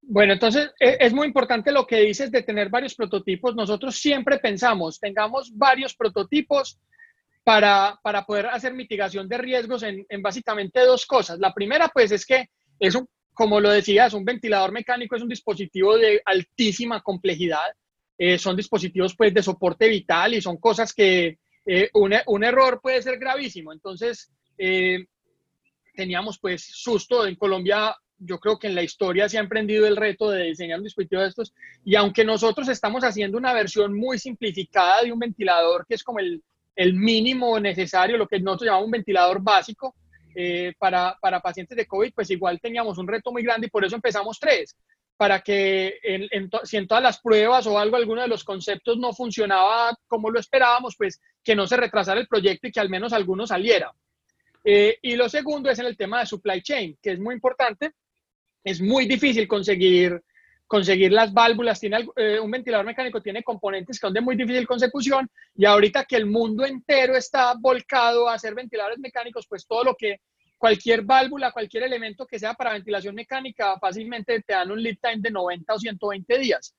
Bueno, 0.00 0.32
entonces 0.32 0.70
e, 0.80 0.96
es 1.00 1.12
muy 1.12 1.26
importante 1.26 1.70
lo 1.70 1.86
que 1.86 2.00
dices 2.00 2.30
de 2.30 2.42
tener 2.42 2.70
varios 2.70 2.94
prototipos. 2.94 3.54
Nosotros 3.54 3.98
siempre 3.98 4.38
pensamos, 4.38 4.98
tengamos 4.98 5.54
varios 5.54 5.94
prototipos 5.94 6.78
para, 7.48 7.98
para 8.02 8.26
poder 8.26 8.48
hacer 8.48 8.74
mitigación 8.74 9.26
de 9.26 9.38
riesgos 9.38 9.82
en, 9.82 10.04
en, 10.10 10.20
básicamente 10.20 10.80
dos 10.80 11.06
cosas. 11.06 11.38
La 11.38 11.54
primera, 11.54 11.88
pues, 11.88 12.12
es 12.12 12.26
que 12.26 12.50
es 12.78 12.94
un, 12.94 13.08
como 13.32 13.58
lo 13.58 13.70
decías, 13.70 14.12
un 14.12 14.22
ventilador 14.22 14.70
mecánico 14.70 15.16
es 15.16 15.22
un 15.22 15.30
dispositivo 15.30 15.96
de 15.96 16.20
altísima 16.26 17.00
complejidad. 17.00 17.64
Eh, 18.18 18.36
son 18.36 18.54
dispositivos, 18.54 19.16
pues, 19.16 19.32
de 19.32 19.42
soporte 19.42 19.88
vital 19.88 20.34
y 20.34 20.42
son 20.42 20.58
cosas 20.58 20.92
que 20.92 21.38
eh, 21.64 21.88
un, 21.94 22.12
un, 22.26 22.44
error 22.44 22.80
puede 22.82 23.00
ser 23.00 23.18
gravísimo. 23.18 23.72
Entonces, 23.72 24.30
eh, 24.58 25.06
teníamos, 25.94 26.38
pues, 26.38 26.62
susto. 26.70 27.26
En 27.26 27.36
Colombia, 27.36 27.96
yo 28.18 28.38
creo 28.38 28.58
que 28.58 28.66
en 28.66 28.74
la 28.74 28.82
historia 28.82 29.26
se 29.26 29.38
ha 29.38 29.40
emprendido 29.40 29.86
el 29.86 29.96
reto 29.96 30.28
de 30.30 30.44
diseñar 30.48 30.80
un 30.80 30.84
dispositivo 30.84 31.22
de 31.22 31.28
estos. 31.28 31.54
Y 31.82 31.94
aunque 31.94 32.26
nosotros 32.26 32.68
estamos 32.68 33.04
haciendo 33.04 33.38
una 33.38 33.54
versión 33.54 33.98
muy 33.98 34.18
simplificada 34.18 35.02
de 35.02 35.12
un 35.12 35.18
ventilador, 35.18 35.86
que 35.86 35.94
es 35.94 36.04
como 36.04 36.18
el 36.18 36.42
el 36.78 36.94
mínimo 36.94 37.58
necesario, 37.58 38.16
lo 38.16 38.28
que 38.28 38.38
nosotros 38.38 38.66
llamamos 38.66 38.86
un 38.86 38.92
ventilador 38.92 39.42
básico 39.42 39.96
eh, 40.32 40.72
para, 40.78 41.18
para, 41.20 41.40
pacientes 41.40 41.76
de 41.76 41.86
COVID, 41.86 42.12
pues 42.14 42.30
igual 42.30 42.60
teníamos 42.60 42.98
un 42.98 43.08
reto 43.08 43.32
muy 43.32 43.42
grande 43.42 43.66
y 43.66 43.70
por 43.70 43.84
eso 43.84 43.96
empezamos 43.96 44.38
tres, 44.38 44.76
para 45.16 45.40
que 45.40 45.98
en, 46.04 46.28
en 46.30 46.48
si 46.62 46.76
en 46.76 46.86
todas 46.86 47.02
las 47.02 47.20
pruebas 47.20 47.66
o 47.66 47.80
algo, 47.80 47.96
alguno 47.96 48.22
de 48.22 48.28
los 48.28 48.44
conceptos 48.44 48.96
no 48.96 49.12
funcionaba 49.12 49.92
como 50.06 50.30
lo 50.30 50.38
esperábamos, 50.38 50.94
pues 50.96 51.20
que 51.42 51.56
no 51.56 51.66
se 51.66 51.76
retrasara 51.76 52.20
el 52.20 52.28
proyecto 52.28 52.68
y 52.68 52.70
que 52.70 52.78
al 52.78 52.88
menos 52.88 53.12
alguno 53.12 53.44
saliera. 53.44 53.90
Eh, 54.62 54.98
y 55.02 55.16
lo 55.16 55.28
segundo 55.28 55.70
es 55.70 55.80
en 55.80 55.86
el 55.86 55.96
tema 55.96 56.20
de 56.20 56.26
supply 56.26 56.62
chain, 56.62 56.96
que 57.02 57.10
es 57.10 57.18
muy 57.18 57.34
importante. 57.34 57.90
Es 58.62 58.80
muy 58.80 59.06
difícil 59.06 59.48
conseguir 59.48 60.22
conseguir 60.68 61.10
las 61.12 61.32
válvulas, 61.32 61.80
tiene 61.80 62.06
eh, 62.14 62.38
un 62.38 62.50
ventilador 62.50 62.84
mecánico 62.84 63.22
tiene 63.22 63.42
componentes 63.42 63.98
que 63.98 64.06
son 64.06 64.12
de 64.12 64.20
muy 64.20 64.36
difícil 64.36 64.66
consecución 64.66 65.28
y 65.56 65.64
ahorita 65.64 66.04
que 66.04 66.16
el 66.16 66.26
mundo 66.26 66.64
entero 66.66 67.16
está 67.16 67.54
volcado 67.58 68.28
a 68.28 68.34
hacer 68.34 68.54
ventiladores 68.54 68.98
mecánicos, 68.98 69.46
pues 69.48 69.66
todo 69.66 69.82
lo 69.82 69.94
que 69.96 70.20
cualquier 70.58 71.02
válvula, 71.02 71.52
cualquier 71.52 71.84
elemento 71.84 72.26
que 72.26 72.38
sea 72.38 72.52
para 72.52 72.74
ventilación 72.74 73.14
mecánica, 73.14 73.78
fácilmente 73.78 74.42
te 74.42 74.52
dan 74.52 74.70
un 74.70 74.82
lead 74.82 74.98
time 75.00 75.20
de 75.20 75.30
90 75.30 75.72
o 75.74 75.78
120 75.78 76.38
días. 76.38 76.74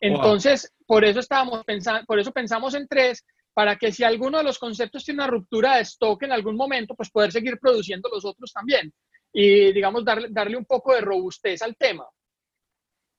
Entonces, 0.00 0.72
wow. 0.78 0.86
por 0.86 1.04
eso 1.04 1.20
estábamos 1.20 1.64
pensando, 1.64 2.04
por 2.06 2.18
eso 2.18 2.32
pensamos 2.32 2.74
en 2.74 2.88
tres, 2.88 3.24
para 3.52 3.76
que 3.76 3.92
si 3.92 4.04
alguno 4.04 4.38
de 4.38 4.44
los 4.44 4.58
conceptos 4.58 5.04
tiene 5.04 5.22
una 5.22 5.30
ruptura 5.30 5.76
de 5.76 5.82
stock 5.82 6.22
en 6.22 6.32
algún 6.32 6.56
momento, 6.56 6.94
pues 6.94 7.10
poder 7.10 7.30
seguir 7.30 7.58
produciendo 7.58 8.08
los 8.08 8.24
otros 8.24 8.52
también 8.52 8.92
y, 9.32 9.72
digamos, 9.72 10.04
darle, 10.04 10.28
darle 10.30 10.56
un 10.56 10.64
poco 10.64 10.94
de 10.94 11.00
robustez 11.00 11.60
al 11.60 11.76
tema. 11.76 12.04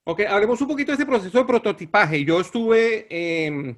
Ok, 0.08 0.22
hablemos 0.30 0.62
un 0.62 0.68
poquito 0.68 0.92
de 0.92 0.94
este 0.94 1.06
proceso 1.06 1.40
de 1.40 1.46
prototipaje. 1.46 2.24
Yo 2.24 2.40
estuve, 2.40 3.08
eh, 3.10 3.76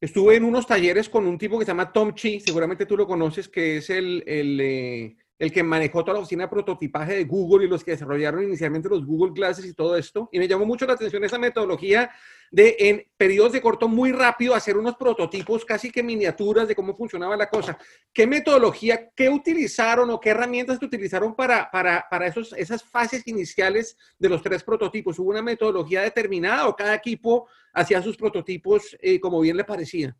estuve 0.00 0.36
en 0.36 0.44
unos 0.44 0.66
talleres 0.66 1.08
con 1.10 1.26
un 1.26 1.36
tipo 1.36 1.58
que 1.58 1.66
se 1.66 1.70
llama 1.72 1.92
Tom 1.92 2.14
Chi, 2.14 2.40
seguramente 2.40 2.86
tú 2.86 2.96
lo 2.96 3.06
conoces, 3.06 3.46
que 3.46 3.76
es 3.76 3.90
el, 3.90 4.24
el, 4.26 4.58
eh, 4.58 5.16
el, 5.40 5.52
que 5.52 5.62
manejó 5.62 6.04
toda 6.04 6.14
la 6.14 6.20
oficina 6.20 6.44
de 6.44 6.48
prototipaje 6.48 7.16
de 7.16 7.24
Google 7.24 7.66
y 7.66 7.68
los 7.68 7.82
que 7.82 7.92
desarrollaron 7.92 8.44
inicialmente 8.44 8.88
los 8.88 9.04
Google 9.04 9.32
Glasses 9.34 9.64
y 9.64 9.74
todo 9.74 9.96
esto. 9.96 10.28
Y 10.30 10.38
me 10.38 10.46
llamó 10.46 10.66
mucho 10.66 10.86
la 10.86 10.92
atención 10.92 11.24
esa 11.24 11.38
metodología 11.38 12.10
de 12.50 12.76
en 12.78 13.06
periodos 13.16 13.52
de 13.52 13.60
corto 13.60 13.88
muy 13.88 14.12
rápido 14.12 14.54
hacer 14.54 14.76
unos 14.76 14.96
prototipos 14.96 15.64
casi 15.64 15.90
que 15.90 16.02
miniaturas 16.02 16.68
de 16.68 16.74
cómo 16.74 16.94
funcionaba 16.94 17.36
la 17.36 17.48
cosa. 17.48 17.78
¿Qué 18.12 18.26
metodología, 18.26 19.10
qué 19.14 19.28
utilizaron 19.28 20.10
o 20.10 20.20
qué 20.20 20.30
herramientas 20.30 20.82
utilizaron 20.82 21.34
para, 21.34 21.70
para, 21.70 22.06
para 22.10 22.26
esos, 22.26 22.52
esas 22.52 22.82
fases 22.82 23.26
iniciales 23.26 23.96
de 24.18 24.28
los 24.28 24.42
tres 24.42 24.62
prototipos? 24.62 25.18
¿Hubo 25.18 25.30
una 25.30 25.42
metodología 25.42 26.02
determinada 26.02 26.68
o 26.68 26.76
cada 26.76 26.94
equipo 26.94 27.48
hacía 27.72 28.02
sus 28.02 28.16
prototipos 28.16 28.96
eh, 29.00 29.18
como 29.20 29.40
bien 29.40 29.56
le 29.56 29.64
parecía? 29.64 30.16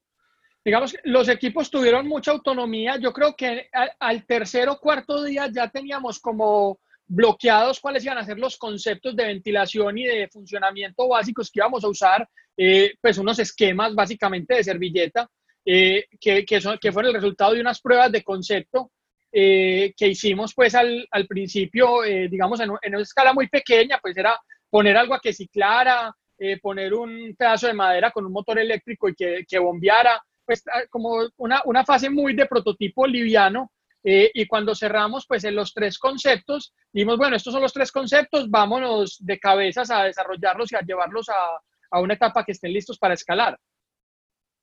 Digamos, 0.64 0.94
los 1.04 1.28
equipos 1.28 1.70
tuvieron 1.70 2.06
mucha 2.06 2.32
autonomía. 2.32 2.96
Yo 2.96 3.12
creo 3.12 3.34
que 3.34 3.68
al, 3.98 4.26
tercer 4.26 4.68
o 4.68 4.78
cuarto 4.78 5.24
día 5.24 5.48
ya 5.52 5.68
teníamos 5.68 6.20
como 6.20 6.78
bloqueados 7.06 7.80
cuáles 7.80 8.04
iban 8.04 8.18
a 8.18 8.24
ser 8.24 8.38
los 8.38 8.56
conceptos 8.56 9.16
de 9.16 9.26
ventilación 9.26 9.98
y 9.98 10.04
de 10.04 10.28
funcionamiento 10.28 11.08
básicos 11.08 11.50
que 11.50 11.58
íbamos 11.58 11.82
a 11.82 11.88
usar, 11.88 12.28
eh, 12.56 12.92
pues 13.00 13.18
unos 13.18 13.38
esquemas 13.38 13.94
básicamente 13.94 14.54
de 14.54 14.64
servilleta, 14.64 15.28
eh, 15.64 16.04
que, 16.20 16.44
que, 16.44 16.60
son, 16.60 16.78
que 16.78 16.92
fueron 16.92 17.10
el 17.10 17.20
resultado 17.20 17.54
de 17.54 17.60
unas 17.60 17.80
pruebas 17.80 18.12
de 18.12 18.22
concepto 18.22 18.92
eh, 19.32 19.92
que 19.96 20.08
hicimos 20.08 20.54
pues 20.54 20.74
al, 20.74 21.06
al 21.10 21.26
principio, 21.26 22.02
digamos, 22.02 22.60
en, 22.60 22.70
una 22.70 23.00
escala 23.00 23.32
muy 23.32 23.48
pequeña, 23.48 23.98
pues 24.00 24.16
era 24.16 24.38
poner 24.68 24.96
algo 24.96 25.14
a 25.14 25.20
que 25.20 25.32
ciclara, 25.32 26.14
poner 26.62 26.94
un 26.94 27.34
pedazo 27.36 27.66
de 27.66 27.74
madera 27.74 28.10
con 28.12 28.24
un 28.24 28.32
motor 28.32 28.58
eléctrico 28.58 29.08
y 29.08 29.14
que, 29.14 29.44
que 29.46 29.58
bombeara, 29.58 30.22
pues 30.50 30.64
ah, 30.66 30.82
como 30.90 31.28
una, 31.36 31.62
una 31.64 31.84
fase 31.84 32.10
muy 32.10 32.34
de 32.34 32.44
prototipo 32.44 33.06
liviano. 33.06 33.70
Eh, 34.02 34.32
y 34.34 34.46
cuando 34.46 34.74
cerramos, 34.74 35.24
pues 35.28 35.44
en 35.44 35.54
los 35.54 35.72
tres 35.72 35.96
conceptos, 35.96 36.74
dimos, 36.92 37.18
bueno, 37.18 37.36
estos 37.36 37.52
son 37.52 37.62
los 37.62 37.72
tres 37.72 37.92
conceptos, 37.92 38.50
vámonos 38.50 39.18
de 39.20 39.38
cabezas 39.38 39.92
a 39.92 40.04
desarrollarlos 40.04 40.72
y 40.72 40.74
a 40.74 40.80
llevarlos 40.80 41.28
a, 41.28 41.60
a 41.92 42.00
una 42.00 42.14
etapa 42.14 42.44
que 42.44 42.50
estén 42.50 42.72
listos 42.72 42.98
para 42.98 43.14
escalar. 43.14 43.60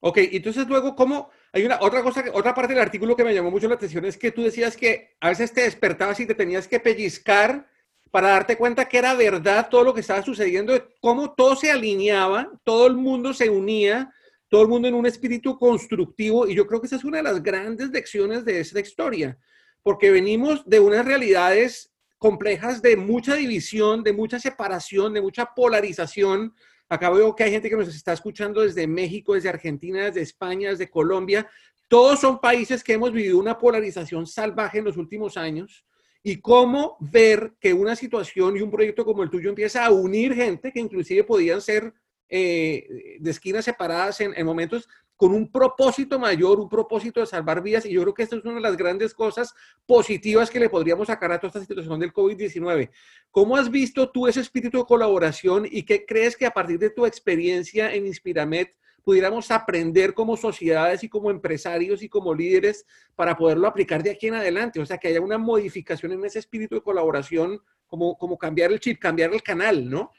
Ok, 0.02 0.18
entonces 0.18 0.68
luego, 0.68 0.94
¿cómo? 0.94 1.30
Hay 1.54 1.64
una 1.64 1.78
otra 1.80 2.04
cosa, 2.04 2.26
otra 2.34 2.54
parte 2.54 2.74
del 2.74 2.84
artículo 2.84 3.16
que 3.16 3.24
me 3.24 3.34
llamó 3.34 3.50
mucho 3.50 3.70
la 3.70 3.76
atención 3.76 4.04
es 4.04 4.18
que 4.18 4.32
tú 4.32 4.44
decías 4.44 4.76
que 4.76 5.16
a 5.22 5.30
veces 5.30 5.54
te 5.54 5.62
despertabas 5.62 6.20
y 6.20 6.28
te 6.28 6.36
tenías 6.36 6.68
que 6.68 6.82
pellizcar 6.82 7.70
para 8.12 8.30
darte 8.30 8.58
cuenta 8.58 8.90
que 8.90 8.98
era 8.98 9.14
verdad 9.14 9.70
todo 9.70 9.86
lo 9.86 9.94
que 9.94 10.02
estaba 10.02 10.22
sucediendo, 10.22 10.74
cómo 11.00 11.34
todo 11.34 11.56
se 11.56 11.72
alineaba, 11.72 12.52
todo 12.66 12.88
el 12.88 12.96
mundo 12.96 13.34
se 13.34 13.50
unía 13.50 14.12
todo 14.50 14.62
el 14.62 14.68
mundo 14.68 14.88
en 14.88 14.94
un 14.94 15.06
espíritu 15.06 15.58
constructivo 15.58 16.48
y 16.48 16.56
yo 16.56 16.66
creo 16.68 16.80
que 16.80 16.88
esa 16.88 16.96
es 16.96 17.04
una 17.04 17.18
de 17.18 17.24
las 17.24 17.44
grandes 17.44 17.90
lecciones 17.90 18.46
de 18.46 18.60
esta 18.60 18.80
historia, 18.80 19.38
porque 19.84 20.12
venimos 20.12 20.64
de 20.66 20.80
unas 20.80 21.06
realidades 21.06 21.92
complejas 22.18 22.82
de 22.82 22.98
mucha 22.98 23.36
división, 23.36 24.04
de 24.04 24.14
mucha 24.14 24.40
separación, 24.40 25.14
de 25.14 25.22
mucha 25.22 25.46
polarización. 25.56 26.54
Acá 26.90 27.10
veo 27.10 27.36
que 27.36 27.44
hay 27.44 27.52
gente 27.52 27.70
que 27.70 27.76
nos 27.76 27.94
está 27.94 28.14
escuchando 28.14 28.62
desde 28.62 28.88
México, 28.88 29.34
desde 29.34 29.50
Argentina, 29.50 30.06
desde 30.06 30.22
España, 30.22 30.70
desde 30.70 30.90
Colombia. 30.90 31.48
Todos 31.88 32.20
son 32.20 32.40
países 32.40 32.84
que 32.84 32.94
hemos 32.94 33.12
vivido 33.12 33.38
una 33.38 33.58
polarización 33.58 34.26
salvaje 34.26 34.80
en 34.80 34.86
los 34.86 34.98
últimos 34.98 35.38
años 35.38 35.86
y 36.24 36.42
cómo 36.42 36.98
ver 37.00 37.54
que 37.60 37.74
una 37.74 37.96
situación 37.96 38.58
y 38.58 38.62
un 38.62 38.72
proyecto 38.72 39.06
como 39.06 39.24
el 39.24 39.30
tuyo 39.30 39.50
empieza 39.50 39.86
a 39.86 39.92
unir 39.92 40.34
gente 40.34 40.72
que 40.72 40.80
inclusive 40.80 41.24
podían 41.24 41.62
ser 41.62 41.94
eh, 42.30 43.18
de 43.20 43.32
esquinas 43.32 43.66
separadas 43.66 44.20
en, 44.22 44.46
momentos 44.46 44.88
con 45.16 45.34
un 45.34 45.52
propósito 45.52 46.20
mayor, 46.20 46.60
un 46.60 46.70
propósito 46.70 47.20
de 47.20 47.26
salvar 47.26 47.64
vidas. 47.64 47.86
Y 47.86 47.92
yo 47.92 48.02
creo 48.04 48.14
que 48.14 48.24
esta 48.24 48.36
es 48.36 48.46
una 48.46 48.56
de 48.56 48.62
las 48.62 48.78
grandes 48.78 49.14
cosas 49.14 49.54
positivas 49.86 50.50
que 50.50 50.60
le 50.60 50.70
podríamos 50.70 51.08
sacar 51.08 51.32
a 51.32 51.40
toda 51.40 51.48
esta 51.48 51.62
situación 51.62 52.00
del 52.00 52.14
COVID-19. 52.14 52.90
¿Cómo 53.32 53.58
has 53.58 53.72
visto 53.72 54.10
tú 54.12 54.28
ese 54.28 54.42
espíritu 54.42 54.78
de 54.78 54.86
colaboración 54.86 55.68
y 55.70 55.84
qué 55.84 56.06
crees 56.06 56.38
que 56.38 56.46
a 56.46 56.52
partir 56.52 56.78
de 56.78 56.92
tu 56.92 57.06
experiencia 57.06 57.94
en 57.94 58.06
Inspiramed 58.06 58.68
pudiéramos 59.04 59.50
aprender 59.52 60.14
como 60.14 60.38
sociedades 60.38 61.04
y 61.04 61.10
como 61.10 61.32
empresarios 61.32 62.04
y 62.04 62.10
como 62.10 62.36
líderes 62.36 62.86
para 63.16 63.38
poderlo 63.38 63.68
aplicar 63.68 64.04
de 64.04 64.12
aquí 64.12 64.28
en 64.28 64.36
adelante? 64.36 64.80
O 64.80 64.86
sea, 64.86 64.98
que 64.98 65.08
haya 65.08 65.22
una 65.22 65.38
modificación 65.38 66.12
en 66.12 66.26
ese 66.26 66.40
espíritu 66.40 66.76
de 66.76 66.82
colaboración, 66.82 67.60
como, 67.88 68.18
como 68.18 68.38
cambiar 68.38 68.72
el 68.72 68.80
chip, 68.80 69.00
cambiar 69.00 69.34
el 69.34 69.42
canal, 69.42 69.90
¿no? 69.90 70.12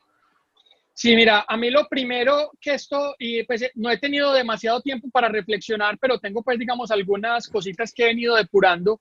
Sí, 1.00 1.14
mira, 1.14 1.45
a 1.47 1.57
mí 1.57 1.71
lo 1.71 1.87
primero 1.87 2.50
que 2.61 2.75
esto, 2.75 3.14
y 3.21 3.45
pues 3.45 3.62
eh, 3.62 3.71
no 3.76 3.88
he 3.88 3.99
tenido 3.99 4.33
demasiado 4.33 4.81
tiempo 4.81 5.09
para 5.11 5.28
reflexionar, 5.28 5.97
pero 6.00 6.19
tengo 6.19 6.43
pues 6.43 6.59
digamos 6.59 6.90
algunas 6.90 7.47
cositas 7.47 7.93
que 7.95 8.02
he 8.02 8.07
venido 8.07 8.35
depurando, 8.35 9.00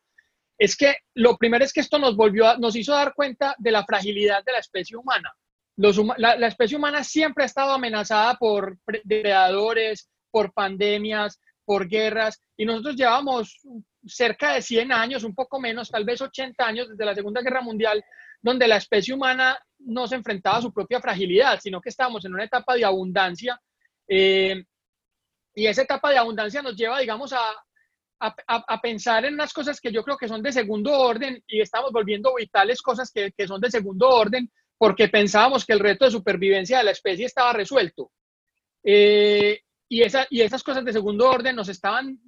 es 0.60 0.78
que 0.78 0.98
lo 1.16 1.38
primero 1.38 1.66
es 1.66 1.74
que 1.74 1.80
esto 1.80 1.98
nos 1.98 2.16
volvió, 2.16 2.56
nos 2.60 2.76
hizo 2.76 2.94
dar 2.94 3.16
cuenta 3.16 3.56
de 3.58 3.72
la 3.72 3.84
fragilidad 3.84 4.44
de 4.46 4.52
la 4.52 4.60
especie 4.60 4.96
humana. 4.96 5.34
Los, 5.76 6.00
la, 6.18 6.38
la, 6.38 6.46
especie 6.46 6.78
humana 6.78 7.04
siempre 7.04 7.44
ha 7.44 7.48
estado 7.48 7.72
amenazada 7.72 8.36
por 8.36 8.78
depredadores, 9.04 10.08
por 10.30 10.54
pandemias, 10.54 11.40
por 11.66 11.88
guerras, 11.88 12.40
y 12.56 12.66
nosotros 12.66 12.96
llevamos 12.96 13.58
cerca 14.06 14.54
de 14.54 14.62
100 14.62 14.92
años, 14.92 15.24
un 15.24 15.34
poco 15.34 15.60
menos, 15.60 15.90
tal 15.90 16.06
vez 16.06 16.22
80 16.22 16.64
años 16.64 16.90
desde 16.90 17.06
la 17.06 17.16
Segunda 17.16 17.42
Guerra 17.42 17.62
Mundial, 17.62 18.06
donde 18.42 18.68
la 18.68 18.78
especie 18.78 19.14
humana 19.14 19.58
no 19.80 20.08
se 20.08 20.16
enfrentaba 20.16 20.58
a 20.58 20.62
su 20.62 20.74
propia 20.74 21.02
fragilidad, 21.02 21.60
sino 21.62 21.82
que 21.82 21.90
estábamos 21.90 22.26
en 22.26 22.34
una 22.34 22.44
etapa 22.44 22.76
de 22.76 22.86
abundancia. 22.86 23.60
Eh, 24.08 24.64
y 25.56 25.66
esa 25.66 25.82
etapa 25.82 26.12
de 26.12 26.18
abundancia 26.18 26.62
nos 26.62 26.76
lleva, 26.76 27.00
digamos, 27.00 27.34
a, 27.34 27.40
a, 28.20 28.82
pensar 28.82 29.26
en 29.26 29.36
unas 29.36 29.54
cosas 29.54 29.80
que 29.80 29.92
yo 29.92 30.04
creo 30.04 30.18
que 30.18 30.28
son 30.28 30.42
de 30.42 30.52
segundo 30.52 30.92
orden 30.92 31.44
y 31.48 31.62
estamos 31.62 31.92
volviendo 31.92 32.34
vitales 32.36 32.82
cosas 32.82 33.12
que, 33.12 33.32
que 33.32 33.48
son 33.48 33.62
de 33.62 33.70
segundo 33.70 34.10
orden 34.10 34.52
porque 34.78 35.08
pensábamos 35.08 35.66
que 35.66 35.74
el 35.74 35.80
reto 35.80 36.06
de 36.06 36.12
supervivencia 36.12 36.80
de 36.80 36.84
la 36.84 36.92
especie 36.92 37.26
estaba 37.26 37.54
resuelto. 37.54 38.12
Eh, 38.84 39.62
y, 39.90 40.02
esa, 40.02 40.28
y 40.30 40.42
esas 40.42 40.64
cosas 40.64 40.86
de 40.86 40.94
segundo 40.94 41.30
orden 41.30 41.56
nos, 41.56 41.70
estaban, 41.70 42.20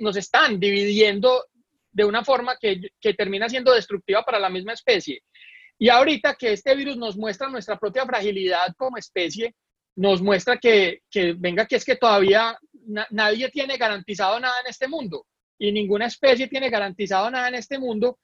nos 0.00 0.16
están 0.16 0.60
dividiendo 0.60 1.44
de 1.98 2.04
una 2.04 2.24
forma 2.24 2.56
que, 2.56 2.80
que 3.00 3.14
termina 3.14 3.48
siendo 3.48 3.74
destructiva 3.74 4.22
para 4.22 4.38
la 4.38 4.48
misma 4.48 4.72
especie. 4.72 5.20
Y 5.76 5.88
ahorita 5.88 6.36
que 6.36 6.52
este 6.52 6.76
virus 6.76 6.96
nos 6.96 7.16
muestra 7.16 7.48
nuestra 7.48 7.76
propia 7.76 8.06
fragilidad 8.06 8.72
como 8.76 8.96
especie, 8.98 9.56
nos 9.96 10.22
muestra 10.22 10.58
que, 10.58 11.00
que 11.10 11.34
venga, 11.36 11.66
que 11.66 11.74
es 11.74 11.84
que 11.84 11.96
todavía 11.96 12.56
nadie 13.10 13.48
tiene 13.48 13.76
garantizado 13.76 14.38
nada 14.38 14.54
en 14.60 14.70
este 14.70 14.86
mundo 14.86 15.26
y 15.58 15.72
ninguna 15.72 16.06
especie 16.06 16.46
tiene 16.46 16.70
garantizado 16.70 17.28
nada 17.32 17.48
en 17.48 17.56
este 17.56 17.80
mundo. 17.80 18.16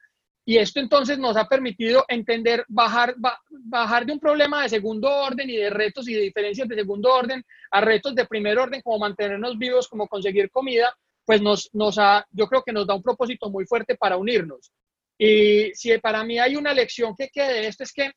Y 0.45 0.57
esto 0.57 0.79
entonces 0.79 1.17
nos 1.17 1.35
ha 1.35 1.49
permitido 1.49 2.05
entender, 2.07 2.63
bajar, 2.69 3.15
bajar 3.49 4.05
de 4.05 4.13
un 4.13 4.19
problema 4.21 4.63
de 4.63 4.69
segundo 4.69 5.09
orden 5.09 5.49
y 5.49 5.57
de 5.57 5.69
retos 5.69 6.07
y 6.07 6.13
de 6.13 6.21
diferencias 6.21 6.69
de 6.69 6.75
segundo 6.75 7.13
orden 7.13 7.43
a 7.71 7.81
retos 7.81 8.15
de 8.15 8.25
primer 8.25 8.57
orden, 8.57 8.81
como 8.81 8.99
mantenernos 8.99 9.57
vivos, 9.57 9.89
como 9.89 10.07
conseguir 10.07 10.49
comida, 10.49 10.95
pues 11.25 11.41
nos, 11.41 11.69
nos 11.73 11.97
ha, 11.97 12.25
yo 12.31 12.47
creo 12.47 12.63
que 12.63 12.71
nos 12.71 12.87
da 12.87 12.93
un 12.93 13.03
propósito 13.03 13.49
muy 13.49 13.65
fuerte 13.65 13.95
para 13.95 14.17
unirnos. 14.17 14.71
Y 15.17 15.73
si 15.73 15.97
para 15.97 16.23
mí 16.23 16.39
hay 16.39 16.55
una 16.55 16.73
lección 16.73 17.15
que 17.15 17.29
quede 17.29 17.61
de 17.61 17.67
esto 17.67 17.83
es 17.83 17.93
que 17.93 18.11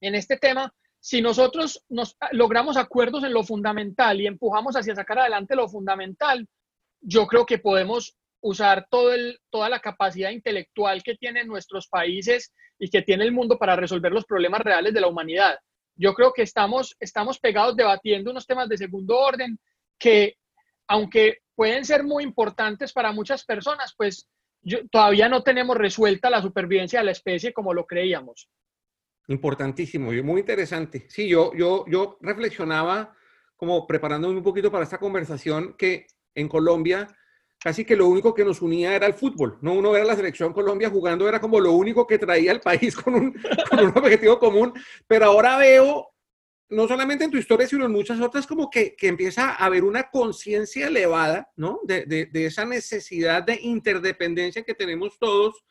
en 0.00 0.14
este 0.14 0.36
tema, 0.36 0.72
si 1.00 1.22
nosotros 1.22 1.84
nos 1.88 2.16
logramos 2.32 2.76
acuerdos 2.76 3.24
en 3.24 3.32
lo 3.32 3.44
fundamental 3.44 4.20
y 4.20 4.26
empujamos 4.26 4.76
hacia 4.76 4.94
sacar 4.94 5.20
adelante 5.20 5.54
lo 5.54 5.68
fundamental, 5.68 6.46
yo 7.00 7.26
creo 7.26 7.46
que 7.46 7.58
podemos 7.58 8.16
usar 8.40 8.86
todo 8.90 9.12
el, 9.12 9.38
toda 9.50 9.68
la 9.68 9.80
capacidad 9.80 10.30
intelectual 10.30 11.02
que 11.02 11.16
tienen 11.16 11.46
nuestros 11.46 11.88
países 11.88 12.52
y 12.78 12.88
que 12.88 13.02
tiene 13.02 13.24
el 13.24 13.32
mundo 13.32 13.58
para 13.58 13.76
resolver 13.76 14.12
los 14.12 14.24
problemas 14.24 14.60
reales 14.60 14.94
de 14.94 15.00
la 15.00 15.08
humanidad. 15.08 15.58
Yo 15.96 16.14
creo 16.14 16.32
que 16.32 16.42
estamos, 16.42 16.96
estamos 17.00 17.40
pegados 17.40 17.76
debatiendo 17.76 18.30
unos 18.30 18.46
temas 18.46 18.68
de 18.68 18.78
segundo 18.78 19.18
orden 19.18 19.58
que, 19.98 20.36
aunque 20.86 21.38
pueden 21.58 21.84
ser 21.84 22.04
muy 22.04 22.22
importantes 22.22 22.92
para 22.92 23.10
muchas 23.10 23.44
personas, 23.44 23.92
pues 23.98 24.28
todavía 24.92 25.28
no 25.28 25.42
tenemos 25.42 25.76
resuelta 25.76 26.30
la 26.30 26.40
supervivencia 26.40 27.00
de 27.00 27.06
la 27.06 27.10
especie 27.10 27.52
como 27.52 27.74
lo 27.74 27.84
creíamos. 27.84 28.48
Importantísimo 29.26 30.12
y 30.12 30.22
muy 30.22 30.42
interesante. 30.42 31.06
Sí, 31.08 31.28
yo, 31.28 31.52
yo, 31.56 31.84
yo 31.88 32.16
reflexionaba 32.20 33.12
como 33.56 33.88
preparándome 33.88 34.36
un 34.36 34.44
poquito 34.44 34.70
para 34.70 34.84
esta 34.84 34.98
conversación 34.98 35.74
que 35.76 36.06
en 36.32 36.46
Colombia 36.46 37.08
casi 37.58 37.84
que 37.84 37.96
lo 37.96 38.06
único 38.06 38.32
que 38.32 38.44
nos 38.44 38.62
unía 38.62 38.94
era 38.94 39.08
el 39.08 39.14
fútbol, 39.14 39.58
¿no? 39.60 39.72
Uno 39.72 39.96
era 39.96 40.04
la 40.04 40.14
selección 40.14 40.52
Colombia 40.52 40.90
jugando, 40.90 41.28
era 41.28 41.40
como 41.40 41.58
lo 41.58 41.72
único 41.72 42.06
que 42.06 42.20
traía 42.20 42.52
al 42.52 42.60
país 42.60 42.94
con 43.02 43.16
un, 43.16 43.36
con 43.68 43.80
un 43.80 43.98
objetivo 43.98 44.38
común, 44.38 44.72
pero 45.08 45.24
ahora 45.24 45.58
veo 45.58 46.12
no 46.70 46.86
solamente 46.86 47.24
en 47.24 47.30
tu 47.30 47.38
historia, 47.38 47.66
sino 47.66 47.86
en 47.86 47.92
muchas 47.92 48.20
otras, 48.20 48.46
como 48.46 48.68
que, 48.70 48.94
que 48.94 49.08
empieza 49.08 49.50
a 49.50 49.64
haber 49.64 49.84
una 49.84 50.10
conciencia 50.10 50.88
elevada, 50.88 51.50
¿no? 51.56 51.80
De, 51.84 52.04
de, 52.06 52.46
esa 52.46 52.64
necesidad 52.64 53.42
de 53.42 53.58
interdependencia 53.62 54.62
que 54.62 54.74
tenemos 54.74 55.18
todos. 55.18 55.64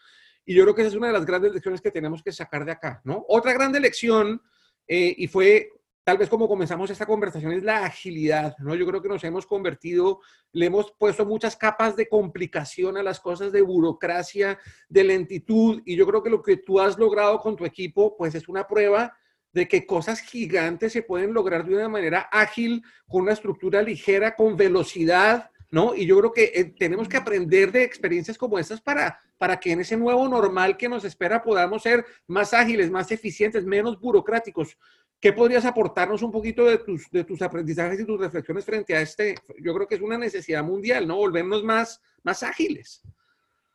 Y 0.46 0.56
yo 0.56 0.64
creo 0.64 0.76
que 0.76 0.82
esa 0.82 0.90
es 0.90 0.96
una 0.96 1.08
de 1.08 1.14
las 1.14 1.26
grandes 1.26 1.54
lecciones 1.54 1.82
que 1.82 1.92
tenemos 1.92 2.24
que 2.24 2.32
sacar 2.32 2.66
de 2.66 2.72
acá, 2.72 3.02
¿no? 3.04 3.26
Otra 3.28 3.54
grande 3.54 3.80
lección, 3.80 4.42
eh, 4.88 5.14
y 5.18 5.28
fue 5.28 5.70
tal 6.04 6.18
vez 6.18 6.30
como 6.30 6.48
comenzamos 6.48 6.90
esta 6.90 7.06
conversación, 7.06 7.52
es 7.52 7.64
la 7.64 7.84
agilidad, 7.84 8.56
¿no? 8.60 8.74
Yo 8.76 8.88
creo 8.88 9.02
que 9.02 9.10
nos 9.10 9.24
hemos 9.26 9.46
convertido, 9.46 10.22
le 10.54 10.68
hemos 10.68 10.94
puesto 10.98 11.26
muchas 11.26 11.58
capas 11.58 11.98
de 11.98 12.08
complicación 12.08 12.96
a 12.96 13.04
las 13.04 13.20
cosas, 13.20 13.52
de 13.52 13.62
burocracia, 13.62 14.58
de 14.88 15.04
lentitud, 15.04 15.82
y 15.86 15.98
yo 15.98 16.08
creo 16.08 16.24
que 16.24 16.30
lo 16.30 16.42
que 16.42 16.58
tú 16.58 16.80
has 16.80 16.98
logrado 16.98 17.40
con 17.40 17.58
tu 17.58 17.66
equipo, 17.66 18.16
pues 18.16 18.34
es 18.36 18.48
una 18.48 18.66
prueba 18.66 19.18
de 19.58 19.68
que 19.68 19.88
cosas 19.88 20.22
gigantes 20.22 20.94
se 20.94 21.02
pueden 21.02 21.34
lograr 21.34 21.66
de 21.66 21.74
una 21.74 21.90
manera 21.90 22.30
ágil, 22.32 22.84
con 23.08 23.24
una 23.24 23.34
estructura 23.34 23.82
ligera, 23.82 24.36
con 24.36 24.56
velocidad, 24.56 25.50
¿no? 25.72 25.96
Y 25.96 26.06
yo 26.06 26.20
creo 26.20 26.32
que 26.32 26.52
eh, 26.54 26.66
tenemos 26.78 27.10
que 27.10 27.18
aprender 27.18 27.72
de 27.72 27.84
experiencias 27.84 28.38
como 28.38 28.60
estas 28.60 28.80
para, 28.80 29.20
para 29.40 29.60
que 29.60 29.72
en 29.72 29.80
ese 29.80 29.98
nuevo 29.98 30.28
normal 30.30 30.78
que 30.78 30.88
nos 30.88 31.04
espera 31.06 31.42
podamos 31.42 31.82
ser 31.82 32.06
más 32.28 32.54
ágiles, 32.54 32.92
más 32.92 33.12
eficientes, 33.12 33.66
menos 33.66 34.00
burocráticos. 34.00 34.78
¿Qué 35.20 35.34
podrías 35.34 35.66
aportarnos 35.66 36.22
un 36.22 36.32
poquito 36.32 36.64
de 36.64 36.78
tus, 36.78 37.10
de 37.10 37.24
tus 37.24 37.42
aprendizajes 37.42 38.00
y 38.00 38.06
tus 38.06 38.20
reflexiones 38.20 38.64
frente 38.64 38.96
a 38.96 39.02
este? 39.02 39.34
Yo 39.60 39.74
creo 39.74 39.88
que 39.88 39.96
es 39.96 40.02
una 40.02 40.20
necesidad 40.20 40.64
mundial, 40.64 41.08
¿no? 41.08 41.16
Volvernos 41.16 41.64
más, 41.64 42.00
más 42.22 42.44
ágiles. 42.44 43.02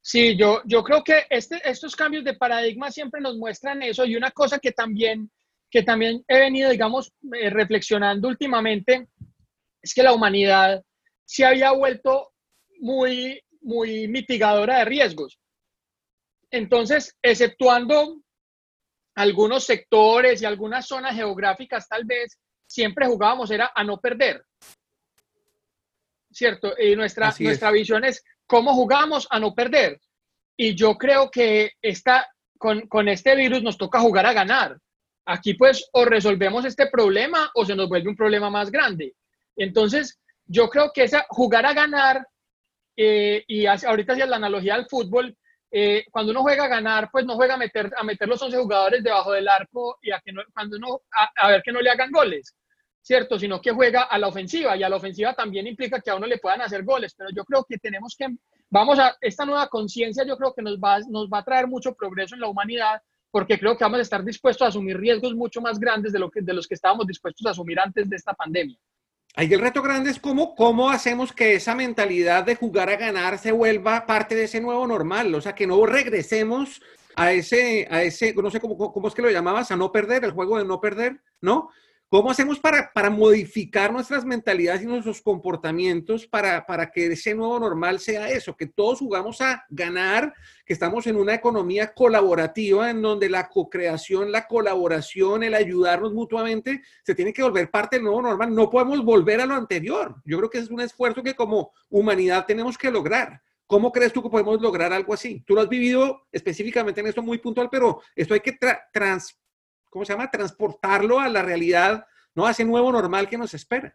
Sí, 0.01 0.37
yo, 0.37 0.62
yo 0.65 0.85
creo 0.85 1.03
que 1.03 1.27
este, 1.29 1.61
estos 1.65 1.97
cambios 1.97 2.23
de 2.23 2.35
paradigma 2.35 2.93
siempre 2.93 3.21
nos 3.21 3.37
muestran 3.37 3.83
eso 3.83 4.05
y 4.05 4.15
una 4.15 4.31
cosa 4.31 4.61
que 4.61 4.71
también, 4.71 5.29
que 5.73 5.83
también 5.83 6.23
he 6.29 6.38
venido, 6.38 6.69
digamos, 6.69 7.11
eh, 7.33 7.49
reflexionando 7.49 8.29
últimamente 8.29 9.09
es 9.81 9.95
que 9.95 10.02
la 10.02 10.12
humanidad 10.12 10.85
se 11.25 11.47
había 11.47 11.73
vuelto 11.73 12.35
muy, 12.79 13.43
muy 13.62 14.07
mitigadora 14.07 14.79
de 14.79 14.85
riesgos. 14.85 15.38
Entonces, 16.50 17.17
exceptuando 17.23 18.21
algunos 19.14 19.64
sectores 19.64 20.43
y 20.43 20.45
algunas 20.45 20.87
zonas 20.87 21.17
geográficas 21.17 21.88
tal 21.88 22.05
vez, 22.05 22.38
siempre 22.67 23.07
jugábamos 23.07 23.50
era 23.50 23.73
a 23.75 23.83
no 23.83 23.99
perder. 23.99 24.45
¿Cierto? 26.31 26.75
Y 26.79 26.95
nuestra, 26.97 27.35
nuestra 27.41 27.71
visión 27.71 28.05
es 28.05 28.23
cómo 28.47 28.75
jugamos 28.75 29.26
a 29.31 29.41
no 29.41 29.55
perder. 29.55 29.99
Y 30.55 30.75
yo 30.75 30.99
creo 30.99 31.31
que 31.31 31.73
esta, 31.81 32.29
con, 32.59 32.83
con 32.88 33.09
este 33.09 33.35
virus 33.35 33.62
nos 33.62 33.79
toca 33.79 34.00
jugar 34.00 34.26
a 34.26 34.35
ganar. 34.35 34.79
Aquí 35.26 35.55
pues 35.55 35.88
o 35.93 36.05
resolvemos 36.05 36.64
este 36.64 36.88
problema 36.88 37.50
o 37.55 37.64
se 37.64 37.76
nos 37.76 37.88
vuelve 37.88 38.09
un 38.09 38.17
problema 38.17 38.50
más 38.50 38.71
grande. 38.71 39.14
Entonces, 39.57 40.21
yo 40.47 40.69
creo 40.69 40.93
que 40.93 41.05
esa 41.05 41.25
jugar 41.29 41.67
a 41.67 41.73
ganar, 41.73 42.26
eh, 42.97 43.45
y 43.47 43.67
ahorita 43.67 44.12
hacía 44.12 44.26
la 44.26 44.37
analogía 44.37 44.75
al 44.75 44.87
fútbol, 44.88 45.37
eh, 45.71 46.05
cuando 46.11 46.33
uno 46.33 46.43
juega 46.43 46.64
a 46.64 46.69
ganar, 46.69 47.09
pues 47.11 47.25
no 47.25 47.35
juega 47.35 47.55
a 47.55 47.57
meter, 47.57 47.91
a 47.97 48.02
meter 48.02 48.29
los 48.29 48.43
11 48.43 48.59
jugadores 48.59 49.02
debajo 49.02 49.33
del 49.33 49.49
arco 49.49 49.99
y 50.02 50.11
a, 50.11 50.21
que 50.21 50.33
cuando 50.52 50.76
uno, 50.76 51.00
a, 51.41 51.49
ver 51.49 51.62
que 51.62 51.73
no 51.73 51.81
le 51.81 51.88
hagan 51.88 52.11
goles, 52.11 52.55
¿cierto? 53.00 53.38
Sino 53.38 53.59
que 53.59 53.71
juega 53.71 54.02
a 54.02 54.19
la 54.19 54.29
ofensiva 54.29 54.76
y 54.76 54.83
a 54.83 54.91
la 54.91 54.97
ofensiva 54.97 55.33
también 55.33 55.67
implica 55.67 56.00
que 56.00 56.11
a 56.11 56.17
uno 56.17 56.26
le 56.26 56.37
puedan 56.37 56.61
hacer 56.61 56.85
goles, 56.85 57.14
pero 57.17 57.31
yo 57.35 57.45
creo 57.45 57.64
que 57.67 57.79
tenemos 57.79 58.14
que, 58.19 58.26
vamos 58.69 58.99
a, 58.99 59.17
esta 59.23 59.47
nueva 59.47 59.69
conciencia 59.69 60.25
yo 60.26 60.37
creo 60.37 60.52
que 60.52 60.61
nos 60.61 60.79
va, 60.79 60.99
nos 61.09 61.29
va 61.29 61.38
a 61.38 61.45
traer 61.45 61.67
mucho 61.67 61.95
progreso 61.95 62.35
en 62.35 62.43
la 62.43 62.49
humanidad 62.49 63.00
porque 63.33 63.59
creo 63.59 63.77
que 63.77 63.83
vamos 63.83 63.99
a 63.99 64.03
estar 64.03 64.23
dispuestos 64.23 64.65
a 64.65 64.69
asumir 64.69 64.99
riesgos 64.99 65.35
mucho 65.35 65.61
más 65.61 65.81
grandes 65.81 66.12
de, 66.12 66.19
lo 66.19 66.31
que, 66.31 66.43
de 66.43 66.53
los 66.53 66.69
que 66.69 66.75
estábamos 66.75 67.07
dispuestos 67.07 67.45
a 67.47 67.51
asumir 67.51 67.81
antes 67.81 68.09
de 68.09 68.15
esta 68.15 68.35
pandemia. 68.35 68.79
Ahí 69.35 69.53
el 69.53 69.61
reto 69.61 69.81
grande 69.81 70.11
es 70.11 70.21
cómo, 70.21 70.55
cómo 70.55 70.91
hacemos 70.91 71.33
que 71.33 71.55
esa 71.55 71.75
mentalidad 71.75 72.45
de 72.45 72.55
jugar 72.55 72.91
a 72.91 72.97
ganar 72.97 73.39
se 73.39 73.51
vuelva 73.51 74.07
parte 74.07 74.35
de 74.35 74.45
ese 74.45 74.61
nuevo 74.61 74.87
normal, 74.87 75.35
o 75.35 75.41
sea, 75.41 75.55
que 75.55 75.67
no 75.67 75.85
regresemos 75.87 76.83
a 77.17 77.33
ese, 77.33 77.89
a 77.91 78.03
ese, 78.03 78.35
no 78.35 78.51
sé 78.51 78.61
cómo, 78.61 78.77
cómo 78.93 79.09
es 79.09 79.15
que 79.15 79.23
lo 79.23 79.31
llamabas, 79.31 79.71
a 79.71 79.77
no 79.77 79.91
perder, 79.91 80.25
el 80.25 80.33
juego 80.33 80.59
de 80.59 80.67
no 80.67 80.81
perder, 80.81 81.23
¿no? 81.41 81.71
¿Cómo 82.12 82.31
hacemos 82.31 82.61
para, 82.61 82.92
para 82.92 83.09
modificar 83.09 83.90
nuestras 83.90 84.23
mentalidades 84.26 84.83
y 84.83 84.87
nuestros 84.87 85.23
comportamientos 85.23 86.26
para, 86.26 86.66
para 86.66 86.90
que 86.90 87.07
ese 87.07 87.35
nuevo 87.35 87.59
normal 87.59 88.00
sea 88.00 88.28
eso? 88.28 88.54
Que 88.54 88.66
todos 88.66 88.99
jugamos 88.99 89.40
a 89.40 89.64
ganar, 89.71 90.35
que 90.66 90.75
estamos 90.75 91.07
en 91.07 91.16
una 91.16 91.33
economía 91.33 91.95
colaborativa 91.95 92.90
en 92.90 93.00
donde 93.00 93.31
la 93.31 93.49
co-creación, 93.49 94.31
la 94.31 94.47
colaboración, 94.47 95.42
el 95.42 95.54
ayudarnos 95.54 96.12
mutuamente, 96.12 96.83
se 97.02 97.14
tiene 97.14 97.33
que 97.33 97.42
volver 97.42 97.71
parte 97.71 97.97
del 97.97 98.04
nuevo 98.04 98.21
normal. 98.21 98.54
No 98.54 98.69
podemos 98.69 99.02
volver 99.02 99.40
a 99.40 99.47
lo 99.47 99.54
anterior. 99.54 100.16
Yo 100.26 100.37
creo 100.37 100.50
que 100.50 100.59
es 100.59 100.69
un 100.69 100.83
esfuerzo 100.83 101.23
que 101.23 101.35
como 101.35 101.73
humanidad 101.88 102.45
tenemos 102.45 102.76
que 102.76 102.90
lograr. 102.90 103.40
¿Cómo 103.66 103.90
crees 103.90 104.12
tú 104.12 104.23
que 104.23 104.28
podemos 104.28 104.61
lograr 104.61 104.92
algo 104.92 105.14
así? 105.14 105.42
Tú 105.47 105.54
lo 105.54 105.62
has 105.62 105.69
vivido 105.71 106.26
específicamente 106.31 107.00
en 107.00 107.07
esto 107.07 107.23
muy 107.23 107.38
puntual, 107.38 107.71
pero 107.71 108.02
esto 108.14 108.35
hay 108.35 108.40
que 108.40 108.59
trans 108.92 109.42
¿cómo 109.93 110.07
se 110.07 110.15
llama? 110.15 110.31
Transportarlo 110.31 111.21
a 111.21 111.29
la 111.29 111.43
realidad, 111.43 112.07
¿no? 112.35 112.47
A 112.47 112.53
ese 112.53 112.65
nuevo 112.65 112.91
normal 112.91 113.29
que 113.29 113.37
nos 113.37 113.53
espera. 113.53 113.95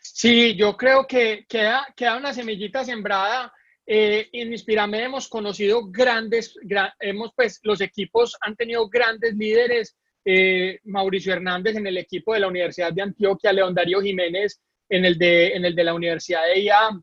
Sí, 0.00 0.56
yo 0.56 0.76
creo 0.76 1.06
que 1.06 1.46
queda, 1.48 1.86
queda 1.94 2.16
una 2.16 2.34
semillita 2.34 2.84
sembrada. 2.84 3.52
Eh, 3.86 4.28
en 4.32 4.50
Inspirame 4.50 5.04
hemos 5.04 5.28
conocido 5.28 5.86
grandes, 5.86 6.56
hemos 6.98 7.32
pues, 7.36 7.60
los 7.62 7.80
equipos 7.80 8.36
han 8.40 8.56
tenido 8.56 8.88
grandes 8.88 9.34
líderes. 9.36 9.96
Eh, 10.24 10.80
Mauricio 10.82 11.32
Hernández 11.32 11.76
en 11.76 11.86
el 11.86 11.98
equipo 11.98 12.34
de 12.34 12.40
la 12.40 12.48
Universidad 12.48 12.92
de 12.92 13.02
Antioquia, 13.02 13.52
León 13.52 13.74
Darío 13.74 14.02
Jiménez 14.02 14.60
en 14.88 15.04
el 15.04 15.16
de, 15.16 15.54
en 15.54 15.64
el 15.64 15.76
de 15.76 15.84
la 15.84 15.94
Universidad 15.94 16.46
de 16.46 16.58
IA, 16.62 17.00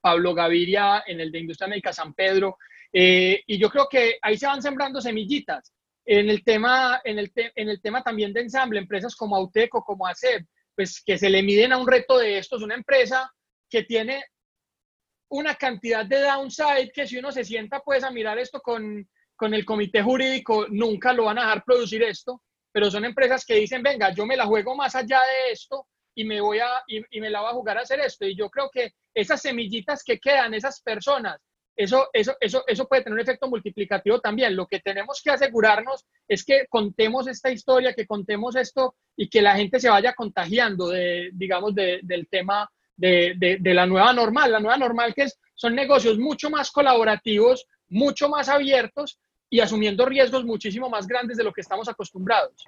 Pablo 0.00 0.34
Gaviria 0.34 1.04
en 1.06 1.20
el 1.20 1.30
de 1.30 1.38
Industria 1.38 1.68
Médica 1.68 1.92
San 1.92 2.12
Pedro. 2.12 2.58
Eh, 2.92 3.44
y 3.46 3.56
yo 3.56 3.70
creo 3.70 3.86
que 3.88 4.18
ahí 4.20 4.36
se 4.36 4.48
van 4.48 4.60
sembrando 4.60 5.00
semillitas. 5.00 5.72
En 6.06 6.30
el 6.30 6.42
tema, 6.44 7.00
en 7.04 7.18
el, 7.18 7.32
en 7.34 7.68
el 7.68 7.80
tema 7.80 8.02
también 8.02 8.32
de 8.32 8.40
ensamble, 8.40 8.80
empresas 8.80 9.14
como 9.14 9.36
Auteco, 9.36 9.82
como 9.82 10.06
ACEP, 10.06 10.46
pues 10.74 11.02
que 11.04 11.18
se 11.18 11.30
le 11.30 11.42
miden 11.42 11.72
a 11.72 11.78
un 11.78 11.86
reto 11.86 12.18
de 12.18 12.38
estos, 12.38 12.62
una 12.62 12.74
empresa 12.74 13.30
que 13.68 13.84
tiene 13.84 14.24
una 15.30 15.54
cantidad 15.54 16.04
de 16.04 16.20
downside 16.20 16.90
que 16.92 17.06
si 17.06 17.18
uno 17.18 17.30
se 17.30 17.44
sienta 17.44 17.80
pues 17.80 18.02
a 18.02 18.10
mirar 18.10 18.38
esto 18.38 18.60
con, 18.60 19.08
con 19.36 19.54
el 19.54 19.64
comité 19.64 20.02
jurídico, 20.02 20.66
nunca 20.68 21.12
lo 21.12 21.24
van 21.24 21.38
a 21.38 21.42
dejar 21.42 21.64
producir 21.64 22.02
esto, 22.02 22.42
pero 22.72 22.90
son 22.90 23.04
empresas 23.04 23.44
que 23.44 23.54
dicen, 23.54 23.82
venga, 23.82 24.12
yo 24.12 24.26
me 24.26 24.36
la 24.36 24.46
juego 24.46 24.74
más 24.74 24.94
allá 24.96 25.20
de 25.20 25.52
esto 25.52 25.86
y 26.14 26.24
me 26.24 26.40
voy 26.40 26.58
a, 26.58 26.82
y, 26.88 27.00
y 27.16 27.20
me 27.20 27.30
la 27.30 27.40
voy 27.40 27.50
a 27.50 27.54
jugar 27.54 27.78
a 27.78 27.82
hacer 27.82 28.00
esto. 28.00 28.26
Y 28.26 28.36
yo 28.36 28.50
creo 28.50 28.68
que 28.72 28.92
esas 29.14 29.40
semillitas 29.40 30.02
que 30.02 30.18
quedan, 30.18 30.54
esas 30.54 30.80
personas 30.82 31.38
eso, 31.82 32.10
eso, 32.12 32.36
eso, 32.40 32.62
eso 32.66 32.86
puede 32.86 33.02
tener 33.02 33.14
un 33.14 33.22
efecto 33.22 33.48
multiplicativo 33.48 34.20
también. 34.20 34.54
Lo 34.54 34.66
que 34.66 34.80
tenemos 34.80 35.22
que 35.24 35.30
asegurarnos 35.30 36.04
es 36.28 36.44
que 36.44 36.66
contemos 36.68 37.26
esta 37.26 37.50
historia, 37.50 37.94
que 37.94 38.06
contemos 38.06 38.54
esto 38.54 38.96
y 39.16 39.30
que 39.30 39.40
la 39.40 39.56
gente 39.56 39.80
se 39.80 39.88
vaya 39.88 40.12
contagiando 40.12 40.88
de, 40.88 41.30
digamos, 41.32 41.74
del 41.74 42.28
tema 42.30 42.70
de, 42.94 43.58
de, 43.58 43.74
la 43.74 43.86
nueva 43.86 44.12
normal. 44.12 44.52
La 44.52 44.60
nueva 44.60 44.76
normal 44.76 45.14
que 45.14 45.22
es, 45.22 45.40
son 45.54 45.74
negocios 45.74 46.18
mucho 46.18 46.50
más 46.50 46.70
colaborativos, 46.70 47.66
mucho 47.88 48.28
más 48.28 48.50
abiertos 48.50 49.18
y 49.48 49.60
asumiendo 49.60 50.04
riesgos 50.04 50.44
muchísimo 50.44 50.90
más 50.90 51.06
grandes 51.06 51.38
de 51.38 51.44
lo 51.44 51.52
que 51.52 51.62
estamos 51.62 51.88
acostumbrados. 51.88 52.62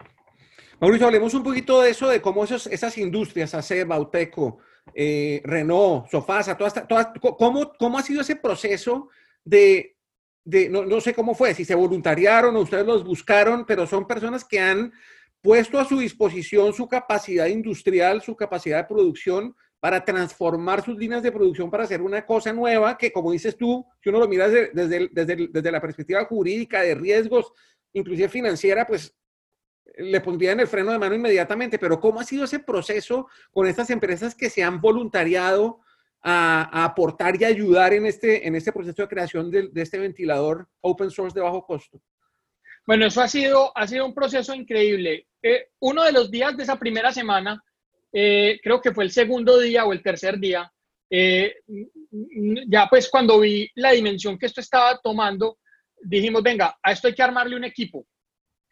Mauricio, 0.80 1.06
hablemos 1.06 1.34
un 1.34 1.42
poquito 1.42 1.82
de 1.82 1.90
eso, 1.90 2.08
de 2.08 2.22
cómo 2.22 2.44
esos, 2.44 2.66
esas 2.66 2.96
industrias, 2.96 3.54
ACE, 3.54 3.84
Bauteco, 3.84 4.60
eh, 4.94 5.40
Renault, 5.44 6.08
Sofasa, 6.08 6.56
todas, 6.56 6.86
todas, 6.86 7.08
¿cómo, 7.20 7.72
¿cómo 7.78 7.98
ha 7.98 8.02
sido 8.02 8.20
ese 8.20 8.36
proceso 8.36 9.08
de, 9.44 9.96
de 10.44 10.68
no, 10.68 10.84
no, 10.84 11.00
sé 11.00 11.14
cómo 11.14 11.34
fue, 11.34 11.54
si 11.54 11.64
se 11.64 11.74
voluntariaron 11.74 12.54
o 12.56 12.60
ustedes 12.60 12.86
los 12.86 13.04
buscaron, 13.04 13.64
pero 13.64 13.86
son 13.86 14.06
personas 14.06 14.44
que 14.44 14.60
han 14.60 14.92
puesto 15.40 15.78
a 15.78 15.84
su 15.84 15.98
disposición 15.98 16.72
su 16.72 16.88
capacidad 16.88 17.46
industrial, 17.46 18.22
su 18.22 18.36
capacidad 18.36 18.78
de 18.78 18.88
producción 18.88 19.56
para 19.80 20.04
transformar 20.04 20.84
sus 20.84 20.96
líneas 20.96 21.24
de 21.24 21.32
producción 21.32 21.68
para 21.68 21.84
hacer 21.84 22.02
una 22.02 22.24
cosa 22.24 22.52
nueva 22.52 22.96
que, 22.96 23.12
como 23.12 23.32
dices 23.32 23.56
tú, 23.56 23.84
si 24.00 24.10
uno 24.10 24.20
lo 24.20 24.28
mira 24.28 24.48
desde, 24.48 24.70
desde, 24.72 25.08
desde, 25.10 25.48
desde 25.48 25.72
la 25.72 25.80
perspectiva 25.80 26.24
jurídica, 26.24 26.82
de 26.82 26.94
riesgos, 26.94 27.52
inclusive 27.92 28.28
financiera, 28.28 28.86
pues 28.86 29.12
le 29.96 30.20
pondrían 30.20 30.60
el 30.60 30.66
freno 30.66 30.92
de 30.92 30.98
mano 30.98 31.14
inmediatamente, 31.14 31.78
pero 31.78 32.00
¿cómo 32.00 32.20
ha 32.20 32.24
sido 32.24 32.44
ese 32.44 32.58
proceso 32.58 33.28
con 33.52 33.66
estas 33.66 33.90
empresas 33.90 34.34
que 34.34 34.50
se 34.50 34.62
han 34.62 34.80
voluntariado 34.80 35.80
a, 36.22 36.84
aportar 36.84 37.40
y 37.40 37.44
ayudar 37.44 37.92
en 37.92 38.06
este, 38.06 38.46
en 38.46 38.54
este 38.54 38.72
proceso 38.72 39.02
de 39.02 39.08
creación 39.08 39.50
de, 39.50 39.70
este 39.74 39.98
ventilador 39.98 40.68
open 40.80 41.10
source 41.10 41.34
de 41.34 41.44
bajo 41.44 41.64
costo? 41.64 42.00
Bueno, 42.86 43.06
eso 43.06 43.20
ha 43.20 43.28
sido, 43.28 43.76
ha 43.76 43.86
sido 43.86 44.06
un 44.06 44.14
proceso 44.14 44.54
increíble. 44.54 45.26
Eh, 45.42 45.68
uno 45.80 46.04
de 46.04 46.12
los 46.12 46.30
días 46.30 46.56
de 46.56 46.64
esa 46.64 46.78
primera 46.78 47.12
semana, 47.12 47.62
eh, 48.12 48.60
creo 48.62 48.80
que 48.80 48.92
fue 48.92 49.04
el 49.04 49.10
segundo 49.10 49.58
día 49.58 49.84
o 49.84 49.92
el 49.92 50.02
tercer 50.02 50.38
día, 50.38 50.70
eh, 51.10 51.56
ya 52.68 52.86
pues 52.88 53.08
cuando 53.10 53.38
vi 53.40 53.68
la 53.74 53.92
dimensión 53.92 54.38
que 54.38 54.46
esto 54.46 54.60
estaba 54.60 54.98
tomando, 54.98 55.58
dijimos, 56.02 56.42
venga, 56.42 56.78
a 56.82 56.92
esto 56.92 57.06
hay 57.08 57.14
que 57.14 57.22
armarle 57.22 57.56
un 57.56 57.64
equipo. 57.64 58.06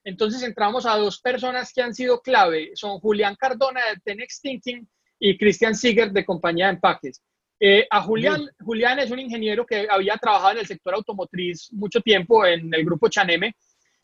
Entonces 0.04 0.42
entramos 0.42 0.86
a 0.86 0.96
dos 0.96 1.20
personas 1.20 1.72
que 1.72 1.82
han 1.82 1.94
sido 1.94 2.20
clave, 2.20 2.70
son 2.74 2.98
Julián 3.00 3.36
Cardona 3.36 3.80
de 3.90 4.00
Tenex 4.02 4.40
Thinking 4.40 4.88
y 5.18 5.36
Cristian 5.36 5.74
Siger 5.74 6.10
de 6.10 6.24
Compañía 6.24 6.66
de 6.66 6.72
Empaques. 6.72 7.22
Eh, 7.62 7.86
a 7.90 8.00
Julián, 8.00 8.48
Julián 8.60 8.98
es 9.00 9.10
un 9.10 9.18
ingeniero 9.18 9.66
que 9.66 9.86
había 9.90 10.16
trabajado 10.16 10.52
en 10.52 10.58
el 10.60 10.66
sector 10.66 10.94
automotriz 10.94 11.70
mucho 11.72 12.00
tiempo 12.00 12.46
en 12.46 12.72
el 12.72 12.84
grupo 12.84 13.08
Chaneme. 13.08 13.54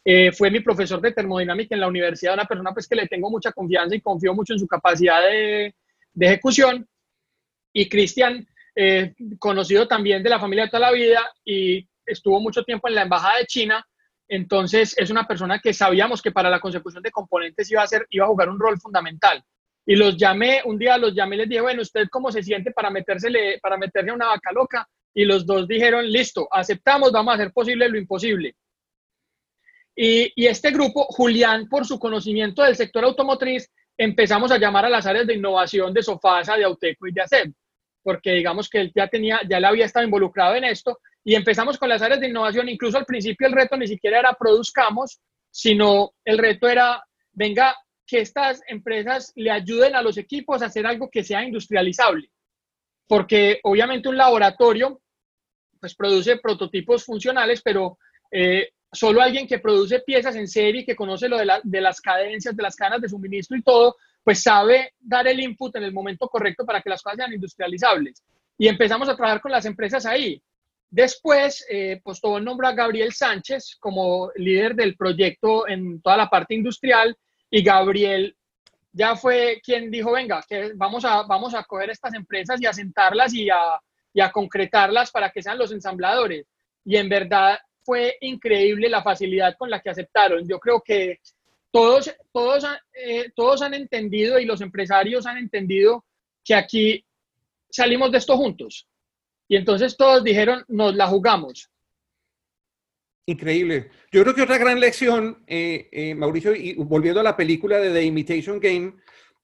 Eh, 0.05 0.31
fue 0.31 0.51
mi 0.51 0.61
profesor 0.61 1.01
de 1.01 1.13
termodinámica 1.13 1.75
en 1.75 1.81
la 1.81 1.89
universidad, 1.89 2.35
una 2.35 2.45
persona 2.45 2.73
pues 2.73 2.87
que 2.87 2.95
le 2.95 3.09
tengo 3.09 3.31
mucha 3.31 3.51
confianza 3.53 3.97
y 3.97 4.01
confío 4.03 4.35
mucho 4.35 4.53
en 4.53 4.59
su 4.59 4.67
capacidad 4.67 5.23
de, 5.23 5.75
de 6.13 6.27
ejecución. 6.27 6.87
Y 7.73 7.89
Cristian, 7.89 8.47
eh, 8.75 9.15
conocido 9.39 9.89
también 9.89 10.23
de 10.23 10.29
la 10.29 10.39
familia 10.39 10.65
de 10.65 10.71
toda 10.71 10.91
la 10.91 10.93
vida 10.93 11.23
y 11.43 11.89
estuvo 12.05 12.39
mucho 12.41 12.63
tiempo 12.63 12.89
en 12.89 12.95
la 12.95 13.03
embajada 13.03 13.39
de 13.39 13.47
China 13.47 13.85
entonces, 14.29 14.97
es 14.99 15.11
una 15.11 15.27
persona 15.27 15.61
que 15.61 15.73
sabíamos 15.73 16.21
que 16.21 16.33
para 16.33 16.51
la 16.51 16.61
consecución 16.61 17.03
de 17.03 17.11
componentes 17.11 17.71
iba 17.71 17.83
a, 17.83 17.87
ser, 17.87 18.07
iba 18.11 18.25
a 18.25 18.29
jugar 18.29 18.49
un 18.49 18.59
rol 18.59 18.81
fundamental. 18.81 19.43
Y 19.85 19.95
los 19.95 20.17
llamé, 20.17 20.63
un 20.65 20.79
día 20.79 20.99
los 20.99 21.15
llamé 21.15 21.37
y 21.37 21.39
les 21.41 21.49
dije, 21.49 21.61
bueno, 21.61 21.83
¿usted 21.83 22.09
cómo 22.11 22.33
se 22.33 22.43
siente 22.43 22.73
para, 22.73 22.91
metérsele, 22.91 23.61
para 23.63 23.77
meterse 23.77 24.11
a 24.11 24.15
una 24.15 24.27
vaca 24.27 24.51
loca? 24.53 24.89
Y 25.15 25.25
los 25.25 25.47
dos 25.47 25.69
dijeron, 25.69 26.11
listo, 26.11 26.49
aceptamos, 26.51 27.13
vamos 27.13 27.33
a 27.33 27.35
hacer 27.37 27.53
posible 27.53 27.89
lo 27.89 27.97
imposible. 27.97 28.57
Y, 29.95 30.33
y, 30.35 30.47
este 30.47 30.73
grupo, 30.73 31.05
Julián, 31.05 31.69
por 31.69 31.87
su 31.87 31.99
conocimiento 31.99 32.63
del 32.63 32.77
sector 32.77 33.05
automotriz, 33.05 33.71
empezamos 33.97 34.51
a 34.51 34.59
llamar 34.59 34.85
a 34.85 34.91
las 34.91 35.07
áreas 35.07 35.27
de 35.27 35.35
innovación 35.35 35.95
de 35.95 36.03
Sofasa, 36.03 36.57
de 36.57 36.65
Auteco 36.65 37.07
y 37.07 37.13
de 37.13 37.23
ASEM, 37.23 37.55
porque 38.03 38.33
digamos 38.33 38.69
que 38.69 38.81
él 38.81 38.93
ya 38.95 39.09
tenía, 39.09 39.41
ya 39.49 39.59
le 39.59 39.67
había 39.69 39.87
estado 39.87 40.05
involucrado 40.05 40.55
en 40.57 40.65
esto, 40.65 40.99
y 41.27 41.35
empezamos 41.35 41.77
con 41.77 41.89
las 41.89 42.03
áreas 42.03 42.21
de 42.21 42.29
innovación. 42.29 42.69
Incluso 42.69 42.99
al 42.99 43.05
principio 43.05 43.49
el 43.49 43.53
reto 43.53 43.77
ni 43.77 43.89
siquiera 43.89 44.21
era 44.21 44.37
produzcamos, 44.39 45.19
sino 45.51 46.13
el 46.25 46.39
reto 46.39 46.69
era, 46.69 47.03
venga, 47.33 47.75
que 48.07 48.21
estas 48.21 48.63
empresas 48.69 49.33
le 49.35 49.51
ayuden 49.51 49.97
a 49.97 50.03
los 50.03 50.19
equipos 50.19 50.63
a 50.63 50.67
hacer 50.67 50.87
algo 50.87 51.11
que 51.11 51.25
sea 51.25 51.43
industrializable. 51.43 52.31
Porque 53.09 53.59
obviamente 53.65 54.09
un 54.09 54.17
laboratorio 54.17 55.01
pues 55.81 55.97
produce 55.97 56.39
prototipos 56.39 57.05
funcionales, 57.05 57.61
pero 57.61 57.99
eh, 58.31 58.69
solo 58.93 59.21
alguien 59.21 59.49
que 59.49 59.59
produce 59.59 60.03
piezas 60.07 60.37
en 60.37 60.47
serie, 60.47 60.87
que 60.87 60.95
conoce 60.95 61.29
lo 61.29 61.39
de, 61.39 61.49
de, 61.65 61.81
las 61.81 62.01
cadencias, 62.01 62.57
de 62.57 62.63
las 62.63 62.77
cadenas 62.77 63.01
de 63.01 63.09
suministro 63.09 63.57
y 63.57 63.63
todo, 63.63 63.97
pues 64.23 64.45
sabe 64.45 64.93
dar 65.01 65.27
el 65.27 65.41
input 65.41 65.75
en 65.75 65.83
el 65.83 65.93
momento 65.93 66.29
correcto 66.29 66.65
para 66.65 66.81
que 66.81 66.91
las 66.91 67.03
cosas 67.03 67.17
sean 67.17 67.33
industrializables. 67.33 68.23
Y 68.57 68.69
empezamos 68.69 69.09
a 69.09 69.17
trabajar 69.17 69.41
con 69.41 69.51
las 69.51 69.65
empresas 69.65 70.07
ahí. 70.07 70.41
Después, 70.91 71.67
eh, 71.69 72.01
pues 72.03 72.21
todo 72.21 72.39
el 72.39 72.45
nombre 72.45 72.69
a 72.69 72.73
Gabriel 72.73 73.13
Sánchez 73.13 73.77
como 73.81 74.31
líder 74.37 74.75
del 74.75 74.97
proyecto 74.97 75.69
en 75.69 76.01
toda 76.01 76.17
la 76.17 76.31
parte 76.31 76.55
industrial 76.55 77.17
y 77.51 77.63
Gabriel 77.63 78.37
ya 78.93 79.15
fue 79.15 79.61
quien 79.63 79.91
dijo, 79.91 80.13
venga, 80.13 80.43
que 80.49 80.73
vamos 80.75 81.05
a, 81.05 81.23
vamos 81.25 81.55
a 81.55 81.65
coger 81.65 81.91
estas 81.91 82.15
empresas 82.15 82.61
y 82.63 82.67
a 82.67 82.73
sentarlas 82.73 83.35
y 83.35 83.51
a, 83.51 83.79
y 84.15 84.21
a 84.21 84.33
concretarlas 84.33 85.11
para 85.11 85.31
que 85.31 85.43
sean 85.43 85.59
los 85.59 85.71
ensambladores. 85.71 86.47
Y 86.85 86.97
en 86.97 87.09
verdad 87.09 87.59
fue 87.85 88.17
increíble 88.23 88.89
la 88.89 89.03
facilidad 89.03 89.55
con 89.59 89.69
la 89.69 89.81
que 89.81 89.91
aceptaron. 89.91 90.49
Yo 90.49 90.59
creo 90.59 90.81
que 90.83 91.21
todos, 91.71 92.11
todos, 92.33 92.65
eh, 92.95 93.31
todos 93.35 93.61
han 93.61 93.75
entendido 93.75 94.39
y 94.39 94.47
los 94.47 94.63
empresarios 94.63 95.27
han 95.27 95.37
entendido 95.37 96.07
que 96.43 96.55
aquí 96.55 97.05
salimos 97.69 98.11
de 98.11 98.19
esto 98.19 98.37
juntos. 98.37 98.89
Y 99.49 99.57
entonces 99.57 99.97
todos 99.97 100.25
dijeron, 100.25 100.65
nos 100.69 100.95
la 100.95 101.07
jugamos. 101.07 101.71
Increíble. 103.29 103.91
Yo 104.13 104.23
creo 104.23 104.35
que 104.35 104.43
otra 104.43 104.59
gran 104.59 104.79
lección, 104.79 105.43
eh, 105.47 105.89
eh, 105.91 106.15
Mauricio, 106.15 106.55
y 106.55 106.75
volviendo 106.75 107.21
a 107.21 107.25
la 107.25 107.37
película 107.37 107.79
de 107.79 107.93
The 107.93 108.05
Imitation 108.05 108.61
Game, 108.61 108.95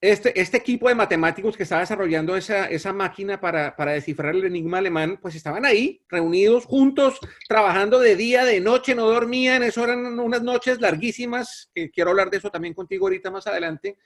este, 0.01 0.41
este 0.41 0.57
equipo 0.57 0.88
de 0.88 0.95
matemáticos 0.95 1.57
que 1.57 1.65
estaba 1.65 1.81
desarrollando 1.81 2.37
esa, 2.37 2.67
esa 2.67 2.93
máquina 2.93 3.41
para, 3.41 3.75
para, 3.75 3.93
descifrar 3.93 4.35
el 4.35 4.45
enigma 4.45 4.79
alemán, 4.79 5.19
pues 5.21 5.35
estaban 5.35 5.65
ahí, 5.65 6.01
reunidos, 6.09 6.65
juntos, 6.65 7.19
trabajando 7.49 7.99
de 8.01 8.17
día, 8.17 8.45
de 8.45 8.61
noche, 8.61 8.95
no 8.95 9.07
dormían, 9.09 9.62
eso 9.62 9.85
eran 9.85 10.19
unas 10.19 10.43
noches 10.43 10.81
larguísimas, 10.81 11.71
quiero 11.93 12.11
hablar 12.11 12.31
de 12.31 12.38
eso 12.38 12.51
también 12.51 12.75
contigo 12.75 13.07
ahorita 13.07 13.31
más 13.31 13.47
adelante. 13.47 13.97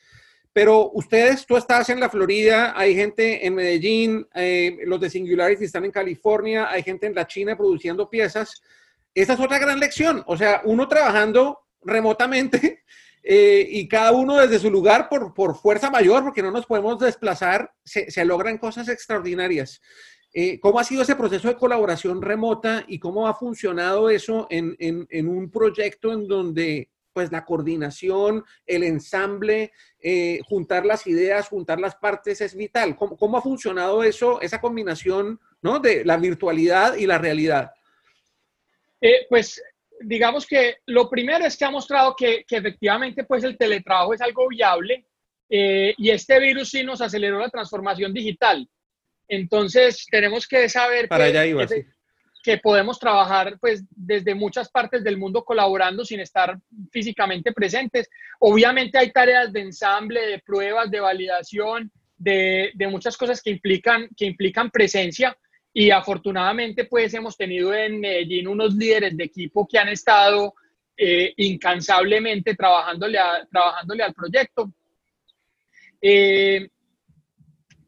Pero 0.56 0.90
ustedes, 0.94 1.44
tú 1.44 1.58
estás 1.58 1.90
en 1.90 2.00
la 2.00 2.08
Florida, 2.08 2.72
hay 2.74 2.94
gente 2.94 3.46
en 3.46 3.56
Medellín, 3.56 4.26
eh, 4.34 4.78
los 4.86 4.98
de 4.98 5.10
Singularity 5.10 5.66
están 5.66 5.84
en 5.84 5.90
California, 5.90 6.70
hay 6.70 6.82
gente 6.82 7.06
en 7.06 7.14
la 7.14 7.26
China 7.26 7.58
produciendo 7.58 8.08
piezas. 8.08 8.62
Esa 9.12 9.34
es 9.34 9.40
otra 9.40 9.58
gran 9.58 9.78
lección, 9.78 10.24
o 10.26 10.34
sea, 10.34 10.62
uno 10.64 10.88
trabajando 10.88 11.58
remotamente 11.82 12.84
eh, 13.22 13.68
y 13.68 13.86
cada 13.86 14.12
uno 14.12 14.38
desde 14.38 14.58
su 14.58 14.70
lugar 14.70 15.10
por, 15.10 15.34
por, 15.34 15.56
fuerza 15.56 15.90
mayor, 15.90 16.24
porque 16.24 16.42
no 16.42 16.50
nos 16.50 16.64
podemos 16.64 16.98
desplazar, 17.00 17.70
se, 17.84 18.24
logran 18.24 18.56
cosas 18.56 18.88
extraordinarias. 18.88 19.82
Eh, 20.32 20.58
¿Cómo 20.58 20.78
ha 20.78 20.84
sido 20.84 21.02
ese 21.02 21.16
proceso 21.16 21.48
de 21.48 21.56
colaboración 21.56 22.22
remota 22.22 22.82
y 22.88 22.98
cómo 22.98 23.28
ha 23.28 23.34
funcionado 23.34 24.08
eso 24.08 24.46
en, 24.48 24.74
en 24.78 25.28
un 25.28 25.50
proyecto 25.50 26.14
en 26.14 26.26
donde 26.26 26.88
pues 27.16 27.32
la 27.32 27.46
coordinación, 27.46 28.44
el 28.66 28.82
ensamble, 28.82 29.72
eh, 30.02 30.38
juntar 30.44 30.84
las 30.84 31.06
ideas, 31.06 31.48
juntar 31.48 31.80
las 31.80 31.96
partes 31.96 32.42
es 32.42 32.54
vital. 32.54 32.94
¿Cómo, 32.94 33.16
¿Cómo, 33.16 33.38
ha 33.38 33.40
funcionado 33.40 34.04
eso, 34.04 34.38
esa 34.42 34.60
combinación 34.60 35.40
¿no? 35.62 35.78
de 35.78 36.04
la 36.04 36.18
virtualidad 36.18 36.94
y 36.94 37.06
la 37.06 37.16
realidad? 37.16 37.72
Eh, 39.00 39.24
pues 39.30 39.62
digamos 39.98 40.46
que 40.46 40.76
lo 40.84 41.08
primero 41.08 41.46
es 41.46 41.56
que 41.56 41.64
ha 41.64 41.70
mostrado 41.70 42.14
que, 42.14 42.44
que 42.46 42.58
efectivamente 42.58 43.24
pues 43.24 43.44
el 43.44 43.56
teletrabajo 43.56 44.12
es 44.12 44.20
algo 44.20 44.46
viable 44.46 45.06
eh, 45.48 45.94
y 45.96 46.10
este 46.10 46.38
virus 46.38 46.68
sí 46.68 46.84
nos 46.84 47.00
aceleró 47.00 47.38
la 47.38 47.48
transformación 47.48 48.12
digital. 48.12 48.68
Entonces 49.26 50.04
tenemos 50.10 50.46
que 50.46 50.68
saber 50.68 51.08
Para 51.08 51.24
que, 51.24 51.30
allá 51.30 51.46
iba, 51.46 51.66
que, 51.66 51.74
sí. 51.76 51.88
Que, 52.46 52.58
podemos 52.58 52.98
trabajar 52.98 53.58
pues 53.60 53.84
desde 53.90 54.34
muchas 54.34 54.70
partes 54.70 55.02
del 55.02 55.18
mundo 55.18 55.44
colaborando 55.44 56.04
sin 56.04 56.20
estar 56.20 56.58
físicamente 56.92 57.52
presentes. 57.52 58.08
Obviamente 58.38 58.98
hay 58.98 59.10
tareas 59.10 59.52
de 59.52 59.60
ensamble, 59.60 60.26
de 60.26 60.38
pruebas, 60.38 60.90
de 60.90 61.00
validación, 61.00 61.90
de, 62.16 62.70
de 62.74 62.86
muchas 62.88 63.16
cosas 63.16 63.42
que 63.42 63.50
implican, 63.50 64.08
que 64.16 64.26
implican 64.26 64.70
presencia, 64.70 65.36
y 65.78 65.90
afortunadamente 65.90 66.86
pues 66.86 67.12
hemos 67.12 67.36
tenido 67.36 67.74
en 67.74 68.00
Medellín 68.00 68.48
unos 68.48 68.74
líderes 68.74 69.14
de 69.14 69.24
equipo 69.24 69.68
que 69.68 69.78
han 69.78 69.88
estado 69.88 70.54
eh, 70.96 71.34
incansablemente 71.36 72.54
trabajándole, 72.54 73.18
a, 73.18 73.46
trabajándole 73.50 74.02
al 74.02 74.14
proyecto. 74.14 74.72
Eh, 76.00 76.66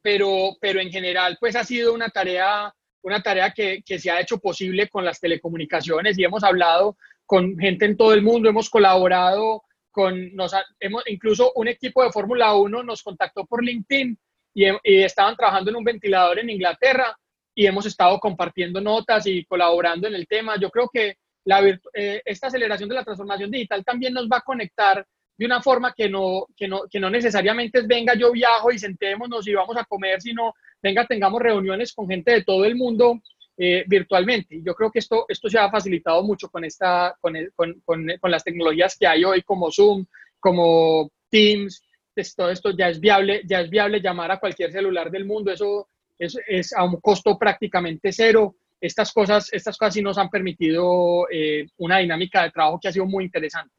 pero, 0.03 0.51
pero 0.61 0.81
en 0.81 0.91
general 0.91 1.39
pues 1.41 1.57
ha 1.57 1.65
sido 1.65 1.95
una 1.95 2.11
tarea, 2.11 2.75
una 3.03 3.23
tarea 3.23 3.53
que, 3.53 3.83
que 3.85 3.99
se 3.99 4.11
ha 4.11 4.21
hecho 4.21 4.39
posible 4.39 4.89
con 4.89 5.05
las 5.05 5.21
telecomunicaciones 5.21 6.19
y 6.19 6.25
hemos 6.25 6.45
hablado 6.45 6.97
con 7.27 7.59
gente 7.59 7.85
en 7.85 7.97
todo 7.97 8.13
el 8.13 8.23
mundo, 8.23 8.49
hemos 8.49 8.71
colaborado 8.71 9.63
con, 9.91 10.35
nos, 10.35 10.53
hemos, 10.81 11.03
incluso 11.07 11.53
un 11.55 11.69
equipo 11.69 12.03
de 12.03 12.13
Fórmula 12.13 12.55
1 12.55 12.83
nos 12.83 13.03
contactó 13.03 13.45
por 13.45 13.65
LinkedIn 13.65 14.19
y, 14.55 14.67
y 14.85 15.03
estaban 15.03 15.37
trabajando 15.37 15.71
en 15.71 15.77
un 15.77 15.85
ventilador 15.85 16.39
en 16.39 16.51
Inglaterra 16.51 17.17
y 17.55 17.67
hemos 17.67 17.87
estado 17.87 18.19
compartiendo 18.21 18.81
notas 18.81 19.27
y 19.27 19.45
colaborando 19.45 20.07
en 20.07 20.15
el 20.15 20.29
tema. 20.29 20.57
Yo 20.61 20.71
creo 20.71 20.89
que 20.89 21.17
la, 21.45 21.61
eh, 21.95 22.23
esta 22.25 22.47
aceleración 22.47 22.89
de 22.89 22.95
la 22.95 23.05
transformación 23.05 23.51
digital 23.51 23.85
también 23.85 24.15
nos 24.15 24.29
va 24.29 24.37
a 24.39 24.43
conectar 24.43 25.05
de 25.37 25.47
una 25.47 25.63
forma 25.63 25.93
que 25.93 26.09
no, 26.09 26.47
que 26.57 26.69
no, 26.69 26.83
que 26.91 27.01
no 27.01 27.11
necesariamente 27.11 27.81
es 27.81 27.87
venga, 27.87 28.15
yo 28.15 28.33
viajo 28.33 28.71
y 28.71 28.79
sentémonos 28.79 29.47
y 29.47 29.55
vamos 29.55 29.77
a 29.77 29.85
comer, 29.85 30.21
sino 30.21 30.55
venga, 30.83 31.07
tengamos 31.07 31.41
reuniones 31.41 31.93
con 31.93 32.09
gente 32.09 32.33
de 32.33 32.45
todo 32.45 32.65
el 32.65 32.77
mundo 32.77 33.21
eh, 33.57 33.85
virtualmente. 33.87 34.61
Yo 34.63 34.75
creo 34.75 34.91
que 34.91 35.01
esto, 35.01 35.25
esto 35.29 35.49
se 35.49 35.59
ha 35.59 35.71
facilitado 35.71 36.23
mucho 36.23 36.49
con, 36.49 36.65
esta, 36.65 37.17
con, 37.21 37.37
el, 37.37 37.53
con, 37.55 37.81
con, 37.85 38.07
con 38.21 38.31
las 38.31 38.45
tecnologías 38.45 38.97
que 38.97 39.07
hay 39.07 39.25
hoy 39.25 39.43
como 39.43 39.71
Zoom, 39.71 40.07
como 40.39 41.11
Teams, 41.29 41.83
pues 42.15 42.35
todo 42.35 42.51
esto 42.51 42.71
ya 42.77 42.89
es 42.89 43.01
viable, 43.01 43.43
ya 43.49 43.61
es 43.61 43.71
viable 43.71 44.01
llamar 44.01 44.31
a 44.31 44.41
cualquier 44.41 44.73
celular 44.73 45.11
del 45.11 45.25
mundo. 45.25 45.53
Eso 45.53 45.89
es, 46.19 46.37
es, 46.47 46.73
a 46.73 46.85
un 46.85 47.01
costo 47.01 47.39
prácticamente 47.39 48.13
cero. 48.13 48.57
Estas 48.81 49.13
cosas, 49.13 49.53
estas 49.53 49.77
cosas 49.77 49.95
sí 49.95 50.03
nos 50.03 50.19
han 50.19 50.29
permitido 50.29 51.29
eh, 51.31 51.67
una 51.79 51.99
dinámica 51.99 52.43
de 52.43 52.51
trabajo 52.51 52.79
que 52.81 52.89
ha 52.89 52.93
sido 52.93 53.07
muy 53.07 53.25
interesante. 53.25 53.75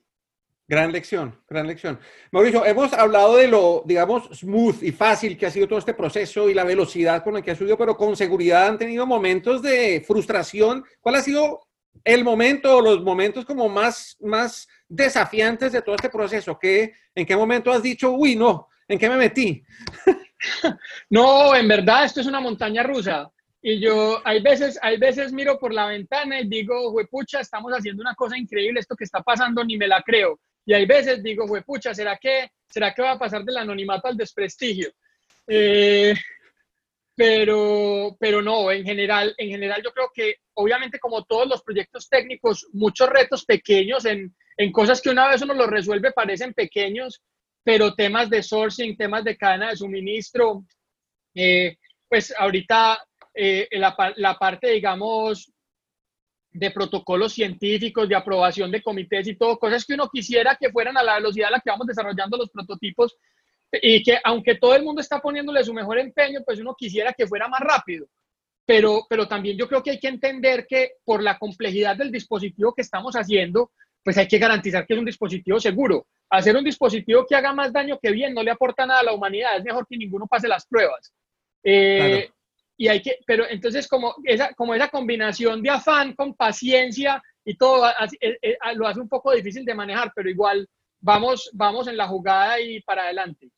Gran 0.70 0.92
lección, 0.92 1.36
gran 1.50 1.66
lección. 1.66 2.00
Mauricio, 2.32 2.64
hemos 2.64 2.94
hablado 2.94 3.38
de 3.38 3.48
lo, 3.48 3.82
digamos, 3.88 4.30
smooth 4.38 4.84
y 4.84 4.92
fácil 4.92 5.36
que 5.36 5.48
ha 5.48 5.50
sido 5.50 5.68
todo 5.68 5.80
este 5.80 5.96
proceso 5.96 6.48
y 6.48 6.54
la 6.54 6.64
velocidad 6.64 7.24
con 7.24 7.34
la 7.34 7.42
que 7.42 7.50
ha 7.50 7.56
subido, 7.56 7.76
pero 7.76 7.98
con 7.98 8.16
seguridad 8.16 8.68
han 8.68 8.78
tenido 8.78 9.08
momentos 9.08 9.64
de 9.64 10.04
frustración. 10.06 10.86
¿Cuál 11.02 11.16
ha 11.16 11.22
sido 11.22 11.62
el 12.04 12.24
momento 12.24 12.78
o 12.78 12.82
los 12.82 13.02
momentos 13.02 13.46
como 13.46 13.68
más, 13.68 14.16
más 14.20 14.68
desafiantes 14.88 15.72
de 15.72 15.82
todo 15.82 15.96
este 15.96 16.12
proceso? 16.12 16.60
¿Qué, 16.60 16.94
¿En 17.16 17.26
qué 17.26 17.36
momento 17.36 17.72
has 17.72 17.82
dicho, 17.82 18.12
uy, 18.12 18.36
no, 18.36 18.68
¿en 18.88 19.00
qué 19.00 19.10
me 19.10 19.18
metí? 19.18 19.64
no, 21.10 21.56
en 21.56 21.68
verdad 21.68 22.06
esto 22.06 22.22
es 22.22 22.28
una 22.28 22.42
montaña 22.42 22.84
rusa. 22.84 23.28
Y 23.60 23.82
yo 23.82 24.22
hay 24.24 24.40
veces, 24.44 24.78
hay 24.84 25.00
veces 25.00 25.34
miro 25.34 25.58
por 25.58 25.74
la 25.74 25.88
ventana 25.88 26.40
y 26.40 26.48
digo, 26.48 26.94
pucha, 27.10 27.40
estamos 27.40 27.72
haciendo 27.72 28.02
una 28.02 28.14
cosa 28.14 28.38
increíble, 28.38 28.80
esto 28.80 28.96
que 28.96 29.06
está 29.06 29.24
pasando 29.24 29.64
ni 29.64 29.76
me 29.76 29.88
la 29.88 30.04
creo. 30.04 30.40
Y 30.70 30.74
hay 30.76 30.86
veces 30.86 31.24
digo, 31.24 31.48
pucha, 31.66 31.96
¿será 31.96 32.16
que, 32.18 32.52
¿será 32.68 32.94
que 32.94 33.02
va 33.02 33.14
a 33.14 33.18
pasar 33.18 33.44
del 33.44 33.58
anonimato 33.58 34.08
al 34.08 34.16
desprestigio? 34.16 34.92
Eh, 35.48 36.14
pero, 37.16 38.16
pero 38.20 38.40
no, 38.40 38.72
en 38.72 38.84
general, 38.86 39.34
en 39.40 39.50
general 39.50 39.82
yo 39.84 39.92
creo 39.92 40.12
que 40.14 40.36
obviamente 40.54 41.00
como 41.00 41.24
todos 41.24 41.48
los 41.48 41.64
proyectos 41.64 42.08
técnicos, 42.08 42.68
muchos 42.72 43.10
retos 43.10 43.46
pequeños 43.46 44.06
en, 44.06 44.36
en 44.58 44.72
cosas 44.72 45.02
que 45.02 45.10
una 45.10 45.28
vez 45.28 45.42
uno 45.42 45.56
los 45.56 45.72
resuelve 45.72 46.12
parecen 46.12 46.54
pequeños, 46.54 47.20
pero 47.64 47.96
temas 47.96 48.30
de 48.30 48.44
sourcing, 48.44 48.96
temas 48.96 49.24
de 49.24 49.38
cadena 49.38 49.72
de 49.72 49.78
suministro, 49.78 50.66
eh, 51.34 51.78
pues 52.08 52.32
ahorita 52.38 53.04
eh, 53.34 53.68
la, 53.72 53.96
la, 54.18 54.38
parte, 54.38 54.70
digamos, 54.70 55.52
de 56.52 56.72
protocolos 56.72 57.34
científicos, 57.34 58.10
de 58.10 58.16
aprobación 58.16 58.72
de 58.72 58.82
comités 58.82 59.28
y 59.28 59.36
todo, 59.36 59.60
cosas 59.60 59.86
que 59.86 59.94
uno 59.94 60.10
quisiera 60.10 60.58
que 60.60 60.72
fueran 60.72 60.98
a 60.98 61.04
la 61.04 61.16
velocidad 61.16 61.50
a 61.50 61.52
la 61.52 61.60
que 61.60 61.70
vamos 61.70 61.88
desarrollando 61.88 62.38
los 62.38 62.50
prototipos 62.50 63.18
y 63.72 64.02
que 64.02 64.18
aunque 64.24 64.56
todo 64.56 64.76
el 64.76 64.84
mundo 64.84 65.02
está 65.02 65.22
poniéndole 65.22 65.64
su 65.64 65.74
mejor 65.74 66.00
empeño, 66.00 66.42
pues 66.44 66.60
uno 66.60 66.76
quisiera 66.76 67.14
que 67.14 67.28
fuera 67.28 67.48
más 67.48 67.62
rápido. 67.62 68.08
Pero, 68.66 69.06
pero 69.10 69.28
también 69.28 69.58
yo 69.58 69.68
creo 69.68 69.82
que 69.82 69.92
hay 69.92 70.00
que 70.00 70.08
entender 70.08 70.66
que 70.68 70.94
por 71.04 71.24
la 71.24 71.38
complejidad 71.38 71.96
del 71.96 72.12
dispositivo 72.12 72.74
que 72.74 72.82
estamos 72.82 73.16
haciendo, 73.16 73.72
pues 74.04 74.18
hay 74.18 74.28
que 74.28 74.38
garantizar 74.38 74.86
que 74.86 74.94
es 74.94 75.00
un 75.00 75.06
dispositivo 75.06 75.60
seguro. 75.60 76.08
Hacer 76.30 76.56
un 76.56 76.64
dispositivo 76.64 77.26
que 77.28 77.36
haga 77.36 77.54
más 77.54 77.74
daño 77.74 78.00
que 78.02 78.12
bien 78.12 78.34
no 78.34 78.44
le 78.44 78.52
aporta 78.52 78.86
nada 78.86 79.02
a 79.02 79.04
la 79.04 79.14
humanidad, 79.14 79.58
es 79.58 79.64
mejor 79.64 79.88
que 79.88 79.98
ninguno 79.98 80.28
pase 80.28 80.48
las 80.48 80.66
pruebas. 80.68 81.14
Eh, 81.64 82.30
y 82.80 82.88
hay 82.88 83.02
que, 83.02 83.18
pero 83.28 83.44
entonces 83.50 83.90
como 83.90 84.16
esa, 84.24 84.54
como 84.54 84.74
esa 84.74 84.88
combinación 84.88 85.62
de 85.62 85.70
afán 85.70 86.14
con 86.14 86.34
paciencia 86.34 87.22
y 87.44 87.58
todo 87.58 87.86
eh, 88.22 88.40
eh, 88.42 88.58
lo 88.76 88.88
hace 88.88 89.02
un 89.02 89.10
poco 89.10 89.34
difícil 89.34 89.66
de 89.66 89.76
manejar, 89.76 90.14
pero 90.16 90.30
igual 90.30 90.66
vamos, 91.02 91.50
vamos 91.52 91.90
en 91.90 91.98
la 91.98 92.08
jugada 92.08 92.58
y 92.62 92.80
para 92.82 93.04
adelante. 93.04 93.52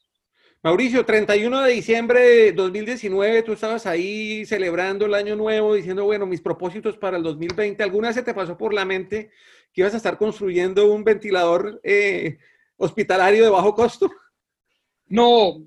Mauricio, 0.64 1.06
31 1.06 1.62
de 1.62 1.72
diciembre 1.72 2.20
de 2.20 2.52
2019, 2.54 3.44
tú 3.44 3.54
estabas 3.54 3.86
ahí 3.86 4.44
celebrando 4.46 5.06
el 5.06 5.14
año 5.14 5.36
nuevo, 5.36 5.76
diciendo, 5.76 6.06
bueno, 6.06 6.26
mis 6.26 6.42
propósitos 6.42 6.98
para 6.98 7.18
el 7.18 7.24
2020. 7.24 7.84
¿Alguna 7.84 8.08
vez 8.08 8.16
se 8.16 8.24
te 8.24 8.34
pasó 8.34 8.58
por 8.58 8.74
la 8.74 8.86
mente 8.86 9.30
que 9.72 9.82
ibas 9.82 9.94
a 9.94 9.98
estar 9.98 10.18
construyendo 10.18 10.92
un 10.92 11.04
ventilador 11.04 11.80
eh, 11.84 12.40
hospitalario 12.76 13.44
de 13.44 13.50
bajo 13.52 13.76
costo? 13.76 14.12
No, 15.06 15.64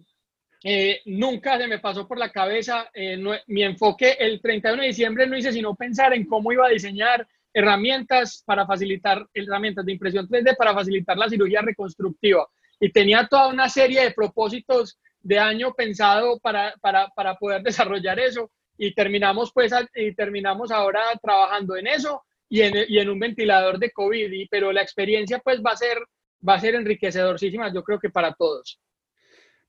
eh, 0.67 1.03
nunca 1.05 1.59
se 1.59 1.69
me 1.69 1.79
pasó 1.79 2.09
por 2.09 2.19
la 2.19 2.33
cabeza. 2.33 2.89
Eh, 2.95 3.23
mi 3.49 3.63
enfoque 3.63 4.17
el 4.19 4.41
31 4.41 4.81
de 4.81 4.89
diciembre 4.89 5.27
no 5.27 5.37
hice 5.37 5.53
sino 5.53 5.75
pensar 5.75 6.15
en 6.15 6.25
cómo 6.25 6.53
iba 6.53 6.67
a 6.67 6.71
diseñar 6.71 7.29
herramientas 7.53 8.43
para 8.47 8.67
facilitar, 8.67 9.27
herramientas 9.35 9.85
de 9.85 9.93
impresión 9.93 10.27
3D 10.27 10.57
para 10.57 10.73
facilitar 10.73 11.19
la 11.19 11.29
cirugía 11.29 11.61
reconstructiva 11.61 12.49
y 12.81 12.91
tenía 12.91 13.29
toda 13.29 13.49
una 13.49 13.69
serie 13.69 14.05
de 14.05 14.11
propósitos 14.13 14.99
de 15.21 15.39
año 15.39 15.75
pensado 15.75 16.39
para, 16.41 16.75
para, 16.81 17.09
para 17.09 17.35
poder 17.35 17.63
desarrollar 17.63 18.19
eso 18.19 18.51
y 18.79 18.95
terminamos 18.95 19.53
pues 19.53 19.71
y 19.95 20.15
terminamos 20.15 20.71
ahora 20.71 21.03
trabajando 21.23 21.77
en 21.77 21.89
eso 21.89 22.23
y 22.49 22.63
en, 22.63 22.75
y 22.89 22.99
en 22.99 23.11
un 23.11 23.19
ventilador 23.19 23.79
de 23.79 23.91
COVID, 23.91 24.49
pero 24.51 24.73
la 24.73 24.83
experiencia 24.83 25.39
pues 25.41 25.63
va 25.63 25.73
a 25.73 25.77
ser, 25.77 25.99
va 26.47 26.55
a 26.55 26.61
ser 26.61 26.75
enriquecedorísima 26.75 27.73
yo 27.73 27.85
creo 27.85 27.99
que 27.99 28.09
para 28.09 28.33
todos. 28.33 28.81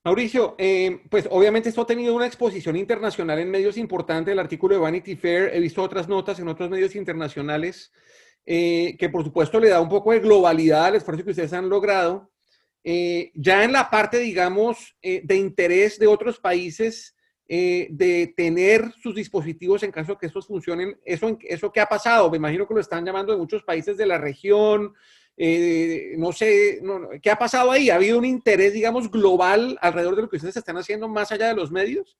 Mauricio, 0.06 0.54
eh, 0.56 1.00
pues 1.10 1.26
obviamente 1.32 1.68
esto 1.68 1.82
ha 1.82 1.86
tenido 1.86 2.14
una 2.14 2.28
exposición 2.28 2.76
internacional 2.76 3.40
en 3.40 3.50
medios 3.50 3.76
importantes, 3.76 4.30
el 4.30 4.38
artículo 4.38 4.76
de 4.76 4.80
Vanity 4.80 5.16
Fair, 5.16 5.50
he 5.52 5.58
visto 5.58 5.82
otras 5.82 6.06
notas 6.06 6.38
en 6.38 6.46
otros 6.46 6.70
medios 6.70 6.94
internacionales, 6.94 7.90
eh, 8.44 8.94
que 9.00 9.08
por 9.08 9.24
supuesto 9.24 9.58
le 9.58 9.68
da 9.68 9.80
un 9.80 9.88
poco 9.88 10.12
de 10.12 10.20
globalidad 10.20 10.84
al 10.84 10.94
esfuerzo 10.94 11.24
que 11.24 11.30
ustedes 11.30 11.52
han 11.52 11.68
logrado. 11.68 12.30
Eh, 12.84 13.32
ya 13.34 13.64
en 13.64 13.72
la 13.72 13.90
parte, 13.90 14.20
digamos, 14.20 14.96
eh, 15.02 15.22
de 15.24 15.34
interés 15.34 15.98
de 15.98 16.06
otros 16.06 16.38
países 16.38 17.16
de 17.48 18.32
tener 18.36 18.92
sus 19.00 19.14
dispositivos 19.14 19.82
en 19.82 19.92
caso 19.92 20.12
de 20.12 20.18
que 20.18 20.26
estos 20.26 20.46
funcionen, 20.48 20.98
eso, 21.04 21.36
eso 21.42 21.72
qué 21.72 21.80
ha 21.80 21.86
pasado, 21.86 22.28
me 22.28 22.36
imagino 22.36 22.66
que 22.66 22.74
lo 22.74 22.80
están 22.80 23.04
llamando 23.04 23.32
de 23.32 23.38
muchos 23.38 23.62
países 23.62 23.96
de 23.96 24.06
la 24.06 24.18
región, 24.18 24.94
no 25.38 26.32
sé, 26.32 26.80
¿qué 27.22 27.30
ha 27.30 27.38
pasado 27.38 27.70
ahí? 27.70 27.90
¿Ha 27.90 27.96
habido 27.96 28.18
un 28.18 28.24
interés, 28.24 28.72
digamos, 28.72 29.10
global 29.10 29.78
alrededor 29.80 30.16
de 30.16 30.22
lo 30.22 30.28
que 30.28 30.36
ustedes 30.36 30.56
están 30.56 30.78
haciendo 30.78 31.08
más 31.08 31.30
allá 31.32 31.48
de 31.48 31.54
los 31.54 31.70
medios? 31.70 32.16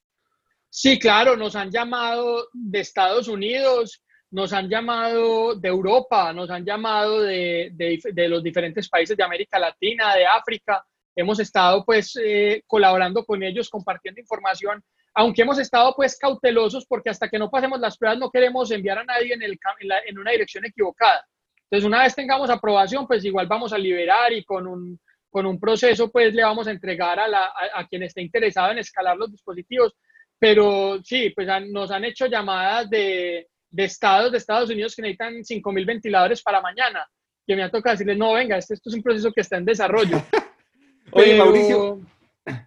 Sí, 0.69 0.99
claro, 0.99 1.37
nos 1.37 1.57
han 1.57 1.71
llamado 1.71 2.49
de 2.53 2.81
Estados 2.81 3.29
Unidos, 3.29 4.03
nos 4.31 4.53
han 4.53 4.69
llamado 4.69 5.55
de 5.55 5.69
Europa, 5.69 6.33
nos 6.33 6.51
han 6.51 6.65
llamado 6.65 7.23
de, 7.23 7.71
de, 7.73 8.29
los 8.29 8.43
diferentes 8.43 8.89
países 8.89 9.17
de 9.17 9.25
América 9.25 9.59
Latina, 9.59 10.15
de 10.15 10.27
África. 10.27 10.85
Hemos 11.15 11.41
estado 11.41 11.85
pues 11.85 12.19
eh, 12.23 12.63
colaborando 12.67 13.25
con 13.25 13.43
ellos, 13.43 13.71
compartiendo 13.71 14.21
información, 14.21 14.85
aunque 15.15 15.43
hemos 15.43 15.59
estado 15.59 15.95
pues 15.97 16.19
cautelosos 16.19 16.85
porque 16.87 17.09
hasta 17.09 17.29
que 17.31 17.39
no 17.39 17.51
pasemos 17.51 17.81
las 17.81 17.97
pruebas 17.97 18.19
no 18.19 18.31
queremos 18.31 18.71
enviar 18.71 18.99
a 18.99 19.05
nadie 19.05 19.33
en, 19.33 19.43
el, 19.43 19.59
en, 20.07 20.19
una 20.19 20.33
dirección 20.33 20.67
equivocada. 20.67 21.27
Entonces 21.71 21.87
una 21.87 22.03
vez 22.03 22.15
tengamos 22.15 22.49
aprobación 22.49 23.07
pues 23.07 23.25
igual 23.25 23.47
vamos 23.47 23.73
a 23.73 23.79
liberar 23.79 24.33
y 24.33 24.45
con 24.45 24.67
un, 24.67 25.01
con 25.31 25.47
un 25.47 25.59
proceso 25.59 26.11
pues 26.11 26.33
le 26.33 26.45
vamos 26.45 26.69
a 26.69 26.71
entregar 26.71 27.19
a, 27.19 27.27
la, 27.29 27.53
a, 27.75 27.87
quien 27.87 28.03
esté 28.03 28.23
interesado 28.23 28.73
en 28.73 28.79
escalar 28.79 29.17
los 29.17 29.31
dispositivos. 29.31 29.95
Pero 30.39 31.01
sí, 31.03 31.31
pues 31.35 31.49
nos 31.71 31.91
han 31.91 32.05
hecho 32.05 32.27
llamadas 32.27 32.91
de, 32.91 33.49
de 33.71 33.85
estados 33.85 34.33
de 34.33 34.39
Estados 34.39 34.71
Unidos 34.71 34.95
que 34.95 35.03
necesitan 35.03 35.35
5.000 35.35 35.87
ventiladores 35.87 36.43
para 36.43 36.61
mañana, 36.61 37.07
que 37.47 37.57
me 37.57 37.63
ha 37.63 37.71
tocado 37.71 37.95
decirles, 37.95 38.19
no, 38.19 38.35
venga, 38.35 38.57
esto, 38.57 38.75
esto 38.75 38.91
es 38.91 38.97
un 38.97 39.03
proceso 39.03 39.33
que 39.33 39.41
está 39.41 39.57
en 39.57 39.65
desarrollo. 39.65 40.23
Oye, 41.13 41.37
Mauricio, 41.37 42.01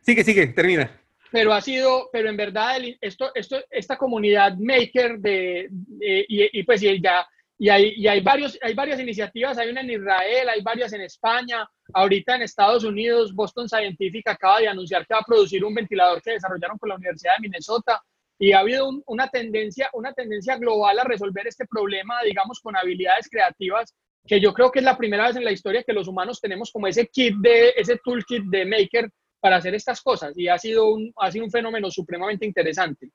sigue, 0.02 0.24
sigue, 0.24 0.48
termina. 0.48 0.90
Pero 1.32 1.54
ha 1.54 1.62
sido, 1.62 2.10
pero 2.12 2.30
en 2.30 2.38
verdad, 2.38 2.82
esto, 3.02 3.32
esto, 3.36 3.60
esta 3.70 3.98
comunidad 3.98 4.56
maker 4.58 5.20
de, 5.20 5.70
y, 6.00 6.64
pues 6.64 6.82
y 6.82 7.02
ya, 7.02 7.28
y 7.62 7.68
hay, 7.70 7.94
y 7.98 8.08
hay, 8.08 8.22
varios, 8.22 8.58
hay 8.62 8.74
varias 8.74 9.00
iniciativas, 9.00 9.58
hay 9.58 9.70
una 9.70 9.82
en 9.82 9.92
Israel, 9.92 10.48
hay 10.48 10.62
varias 10.62 10.94
en 10.94 11.02
España, 11.02 11.70
ahorita 11.94 12.36
en 12.36 12.44
Estados 12.44 12.86
Unidos, 12.86 13.36
Boston 13.36 13.68
Scientific 13.68 14.28
acaba 14.30 14.60
de 14.62 14.70
anunciar 14.70 15.06
que 15.06 15.14
va 15.14 15.20
a 15.20 15.26
producir 15.26 15.64
un 15.66 15.76
ventilador 15.76 16.22
que 16.22 16.32
desarrollaron 16.32 16.78
con 16.78 16.88
la 16.88 16.96
Universidad 16.96 17.34
de 17.36 17.42
Minnesota, 17.42 18.02
y 18.42 18.54
ha 18.54 18.60
habido 18.60 18.90
una, 19.06 19.28
tendencia, 19.28 19.90
una 19.92 20.14
tendencia 20.14 20.56
global 20.58 20.98
a 20.98 21.04
resolver 21.04 21.46
este 21.46 21.66
problema, 21.68 22.24
digamos, 22.24 22.62
con 22.62 22.78
habilidades 22.78 23.28
creativas, 23.30 23.94
que 24.26 24.40
yo 24.40 24.54
creo 24.54 24.72
que 24.72 24.80
es 24.80 24.86
la 24.86 24.98
primera 24.98 25.28
vez 25.28 25.36
en 25.36 25.44
la 25.44 25.52
historia 25.52 25.84
que 25.84 25.92
los 25.92 26.08
humanos 26.08 26.40
tenemos 26.40 26.72
como 26.72 26.88
ese 26.88 27.08
kit 27.08 27.36
de, 27.40 27.74
ese 27.76 28.00
toolkit 28.02 28.46
de 28.46 28.66
maker 28.66 29.10
para 29.42 29.58
hacer 29.58 29.76
estas 29.76 30.02
cosas. 30.02 30.38
Y 30.38 30.48
ha 30.48 30.58
sido 30.58 30.90
un, 30.94 31.12
ha 31.18 31.30
sido 31.30 31.44
un 31.44 31.52
fenómeno 31.52 31.92
supremamente 31.92 32.46
interesante. 32.46 33.10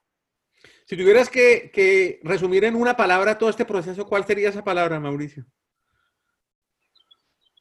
Si 0.87 0.97
tuvieras 0.97 1.29
que, 1.29 1.71
que 1.73 2.21
resumir 2.23 2.65
en 2.65 2.75
una 2.75 2.97
palabra 2.97 3.39
todo 3.39 3.51
este 3.51 3.65
proceso, 3.65 4.07
¿cuál 4.07 4.25
sería 4.25 4.51
esa 4.51 4.65
palabra, 4.65 5.01
Mauricio? 5.01 5.45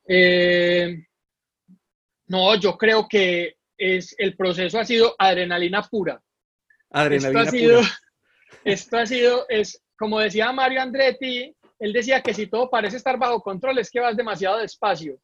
Eh, 0.07 1.05
no, 2.27 2.55
yo 2.59 2.77
creo 2.77 3.07
que 3.07 3.55
es, 3.77 4.15
el 4.17 4.35
proceso 4.35 4.79
ha 4.79 4.85
sido 4.85 5.15
adrenalina 5.17 5.83
pura. 5.83 6.21
Adrenalina 6.89 7.41
esto 7.41 7.49
ha 7.49 7.51
sido, 7.51 7.81
esto 8.63 8.97
ha 8.97 9.05
sido, 9.05 9.45
es, 9.49 9.81
como 9.97 10.19
decía 10.19 10.51
Mario 10.51 10.81
Andretti, 10.81 11.55
él 11.79 11.93
decía 11.93 12.21
que 12.21 12.33
si 12.33 12.47
todo 12.47 12.69
parece 12.69 12.97
estar 12.97 13.17
bajo 13.17 13.41
control 13.41 13.79
es 13.79 13.89
que 13.89 13.99
vas 13.99 14.15
demasiado 14.15 14.59
despacio. 14.59 15.19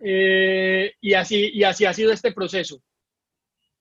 Eh, 0.00 0.92
y, 1.00 1.14
así, 1.14 1.50
y 1.52 1.64
así 1.64 1.84
ha 1.84 1.92
sido 1.92 2.12
este 2.12 2.32
proceso. 2.32 2.80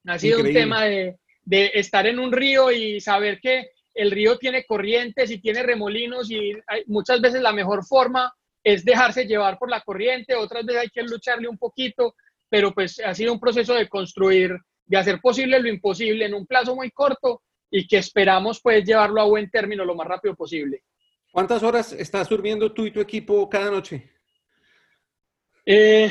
Ha 0.06 0.18
sido 0.18 0.40
un 0.40 0.54
tema 0.54 0.86
de, 0.86 1.18
de, 1.48 1.72
estar 1.76 2.06
en 2.06 2.20
un 2.20 2.32
río 2.32 2.72
y 2.72 3.00
saber 3.00 3.40
que 3.40 3.72
el 3.94 4.12
río 4.12 4.38
tiene 4.38 4.66
corrientes 4.66 5.32
y 5.32 5.40
tiene 5.40 5.64
remolinos 5.64 6.30
y 6.30 6.54
muchas 6.88 7.22
veces 7.22 7.42
la 7.42 7.54
mejor 7.54 7.86
forma 7.86 8.32
es 8.64 8.84
dejarse 8.84 9.26
llevar 9.26 9.58
por 9.58 9.70
la 9.70 9.82
corriente, 9.82 10.36
otras 10.36 10.66
veces 10.66 10.82
hay 10.84 10.90
que 10.90 11.04
lucharle 11.04 11.48
un 11.48 11.58
poquito, 11.58 12.16
pero 12.50 12.74
pues 12.74 13.00
ha 13.00 13.16
sido 13.16 13.32
un 13.34 13.40
proceso 13.40 13.74
de 13.74 13.88
construir 13.88 14.58
de 14.86 14.98
hacer 14.98 15.20
posible 15.20 15.60
lo 15.60 15.68
imposible 15.68 16.26
en 16.26 16.34
un 16.34 16.46
plazo 16.46 16.76
muy 16.76 16.92
corto 16.92 17.42
y 17.70 17.88
que 17.88 17.98
esperamos 17.98 18.62
pues 18.62 18.86
llevarlo 18.86 19.22
a 19.22 19.26
buen 19.26 19.50
término 19.50 19.84
lo 19.84 19.96
más 19.96 20.08
rápido 20.08 20.36
posible. 20.36 20.84
¿Cuántas 21.32 21.64
horas 21.64 21.92
estás 21.94 22.30
durmiendo 22.30 22.72
tú 22.74 22.86
y 22.86 22.92
tu 22.92 23.02
equipo 23.02 23.50
cada 23.50 23.70
noche? 23.70 24.12
Eh, 25.66 26.10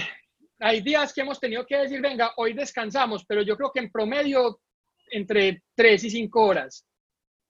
hay 0.60 0.80
días 0.82 1.12
que 1.12 1.22
hemos 1.22 1.40
tenido 1.40 1.64
que 1.66 1.76
decir, 1.76 2.00
venga, 2.00 2.32
hoy 2.36 2.52
descansamos, 2.52 3.24
pero 3.26 3.42
yo 3.42 3.56
creo 3.56 3.70
que 3.72 3.80
en 3.80 3.90
promedio 3.90 4.60
entre 5.10 5.62
3 5.74 6.04
y 6.04 6.10
5 6.10 6.44
horas. 6.44 6.84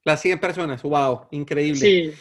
Las 0.05 0.23
100 0.23 0.39
personas, 0.39 0.83
wow, 0.83 1.27
increíble. 1.33 1.81
Sí. 1.81 2.13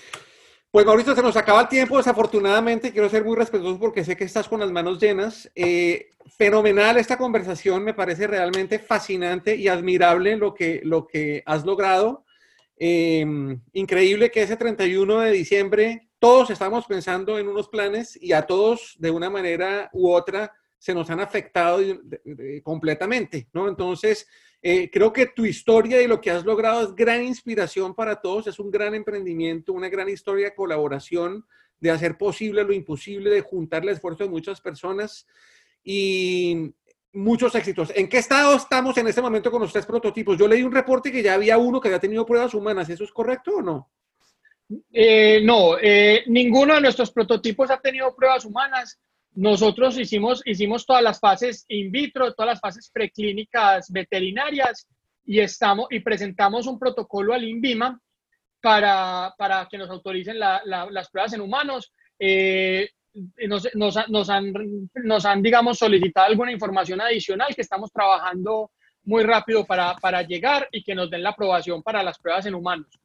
Pues 0.72 0.86
Mauricio, 0.86 1.16
se 1.16 1.22
nos 1.22 1.38
acaba 1.38 1.62
el 1.62 1.68
tiempo, 1.70 1.98
desafortunadamente, 1.98 2.92
quiero 2.92 3.08
ser 3.08 3.24
muy 3.24 3.38
respetuoso 3.38 3.80
porque 3.80 4.04
sé 4.04 4.18
que 4.18 4.26
estás 4.26 4.50
con 4.50 4.60
las 4.60 4.72
manos 4.72 5.00
llenas. 5.00 5.50
Eh, 5.56 6.10
fenomenal 6.38 6.98
esta 6.98 7.18
conversación, 7.18 7.84
me 7.84 7.94
parece 7.94 8.28
realmente 8.28 8.80
fascinante 8.80 9.56
y 9.56 9.70
admirable 9.70 10.36
lo 10.36 10.54
que, 10.54 10.82
lo 10.84 11.08
que 11.08 11.44
has 11.46 11.64
logrado. 11.64 12.26
Em, 12.76 13.62
increíble 13.72 14.30
que 14.30 14.44
ese 14.44 14.58
31 14.58 15.22
de 15.22 15.32
diciembre 15.32 16.10
todos 16.20 16.50
estamos 16.50 16.86
pensando 16.88 17.40
en 17.40 17.48
unos 17.48 17.70
planes 17.70 18.18
y 18.22 18.34
a 18.34 18.42
todos 18.42 18.96
de 18.98 19.12
una 19.12 19.30
manera 19.30 19.90
u 19.94 20.12
otra 20.12 20.52
se 20.78 20.94
nos 20.94 21.10
han 21.10 21.20
afectado 21.20 21.80
completamente, 22.64 23.48
¿no? 23.54 23.70
Entonces, 23.70 24.28
eh, 24.68 24.90
creo 24.90 25.14
que 25.14 25.28
tu 25.28 25.46
historia 25.46 26.02
y 26.02 26.08
lo 26.08 26.20
que 26.20 26.32
has 26.32 26.44
logrado 26.44 26.82
es 26.82 26.96
gran 26.96 27.24
inspiración 27.24 27.94
para 27.94 28.16
todos, 28.20 28.48
es 28.48 28.58
un 28.58 28.72
gran 28.72 28.96
emprendimiento, 28.96 29.74
una 29.74 29.90
gran 29.90 30.10
historia 30.10 30.46
de 30.46 30.56
colaboración, 30.56 31.46
de 31.80 31.92
hacer 31.92 32.18
posible 32.18 32.64
lo 32.64 32.74
imposible, 32.74 33.30
de 33.30 33.42
juntar 33.42 33.84
el 33.84 33.90
esfuerzo 33.90 34.24
de 34.24 34.32
muchas 34.32 34.60
personas 34.60 35.28
y 35.84 36.74
muchos 37.14 37.54
éxitos. 37.54 37.92
¿En 37.96 38.10
qué 38.10 38.18
estado 38.18 38.56
estamos 38.56 38.98
en 38.98 39.08
este 39.08 39.22
momento 39.22 39.52
con 39.52 39.62
los 39.62 39.72
tres 39.72 39.86
prototipos? 39.86 40.36
Yo 40.36 40.48
leí 40.48 40.64
un 40.64 40.72
reporte 40.72 41.12
que 41.12 41.22
ya 41.22 41.36
había 41.36 41.60
uno 41.60 41.80
que 41.80 41.90
había 41.90 42.00
tenido 42.00 42.26
pruebas 42.26 42.56
humanas, 42.56 42.90
¿eso 42.90 43.04
es 43.04 43.12
correcto 43.12 43.58
o 43.58 43.62
no? 43.62 43.92
Eh, 44.92 45.42
no, 45.44 45.78
eh, 45.80 46.24
ninguno 46.26 46.74
de 46.74 46.82
nuestros 46.82 47.12
prototipos 47.12 47.70
ha 47.70 47.80
tenido 47.80 48.16
pruebas 48.16 48.44
humanas. 48.46 49.00
Nosotros 49.36 49.98
hicimos, 49.98 50.42
hicimos 50.46 50.86
todas 50.86 51.04
las 51.04 51.20
fases 51.20 51.66
in 51.68 51.92
vitro, 51.92 52.34
todas 52.34 52.54
las 52.54 52.60
fases 52.62 52.90
preclínicas 52.90 53.92
veterinarias 53.92 54.88
y, 55.26 55.40
estamos, 55.40 55.88
y 55.92 56.00
presentamos 56.00 56.68
un 56.68 56.80
protocolo 56.80 57.34
al 57.34 57.44
INVIMA 57.44 58.00
para, 58.62 59.34
para 59.38 59.68
que 59.70 59.78
nos 59.78 59.90
autoricen 59.90 60.40
las 60.40 61.10
pruebas 61.10 61.34
en 61.34 61.42
humanos. 61.42 61.92
Eh, 62.18 62.90
nos, 63.48 63.68
nos, 63.76 64.10
nos, 64.10 64.30
han, 64.30 64.54
nos 65.04 65.26
han, 65.26 65.42
digamos, 65.42 65.78
solicitado 65.78 66.28
alguna 66.28 66.52
información 66.52 67.02
adicional 67.02 67.54
que 67.54 67.62
estamos 67.62 67.92
trabajando 67.92 68.72
muy 69.04 69.24
rápido 69.24 69.66
para, 69.66 69.96
para 69.96 70.22
llegar 70.24 70.68
y 70.72 70.84
que 70.84 70.96
nos 70.96 71.10
den 71.10 71.24
la 71.24 71.30
aprobación 71.30 71.84
para 71.84 72.04
las 72.04 72.20
pruebas 72.20 72.46
en 72.46 72.56
humanos. 72.56 73.00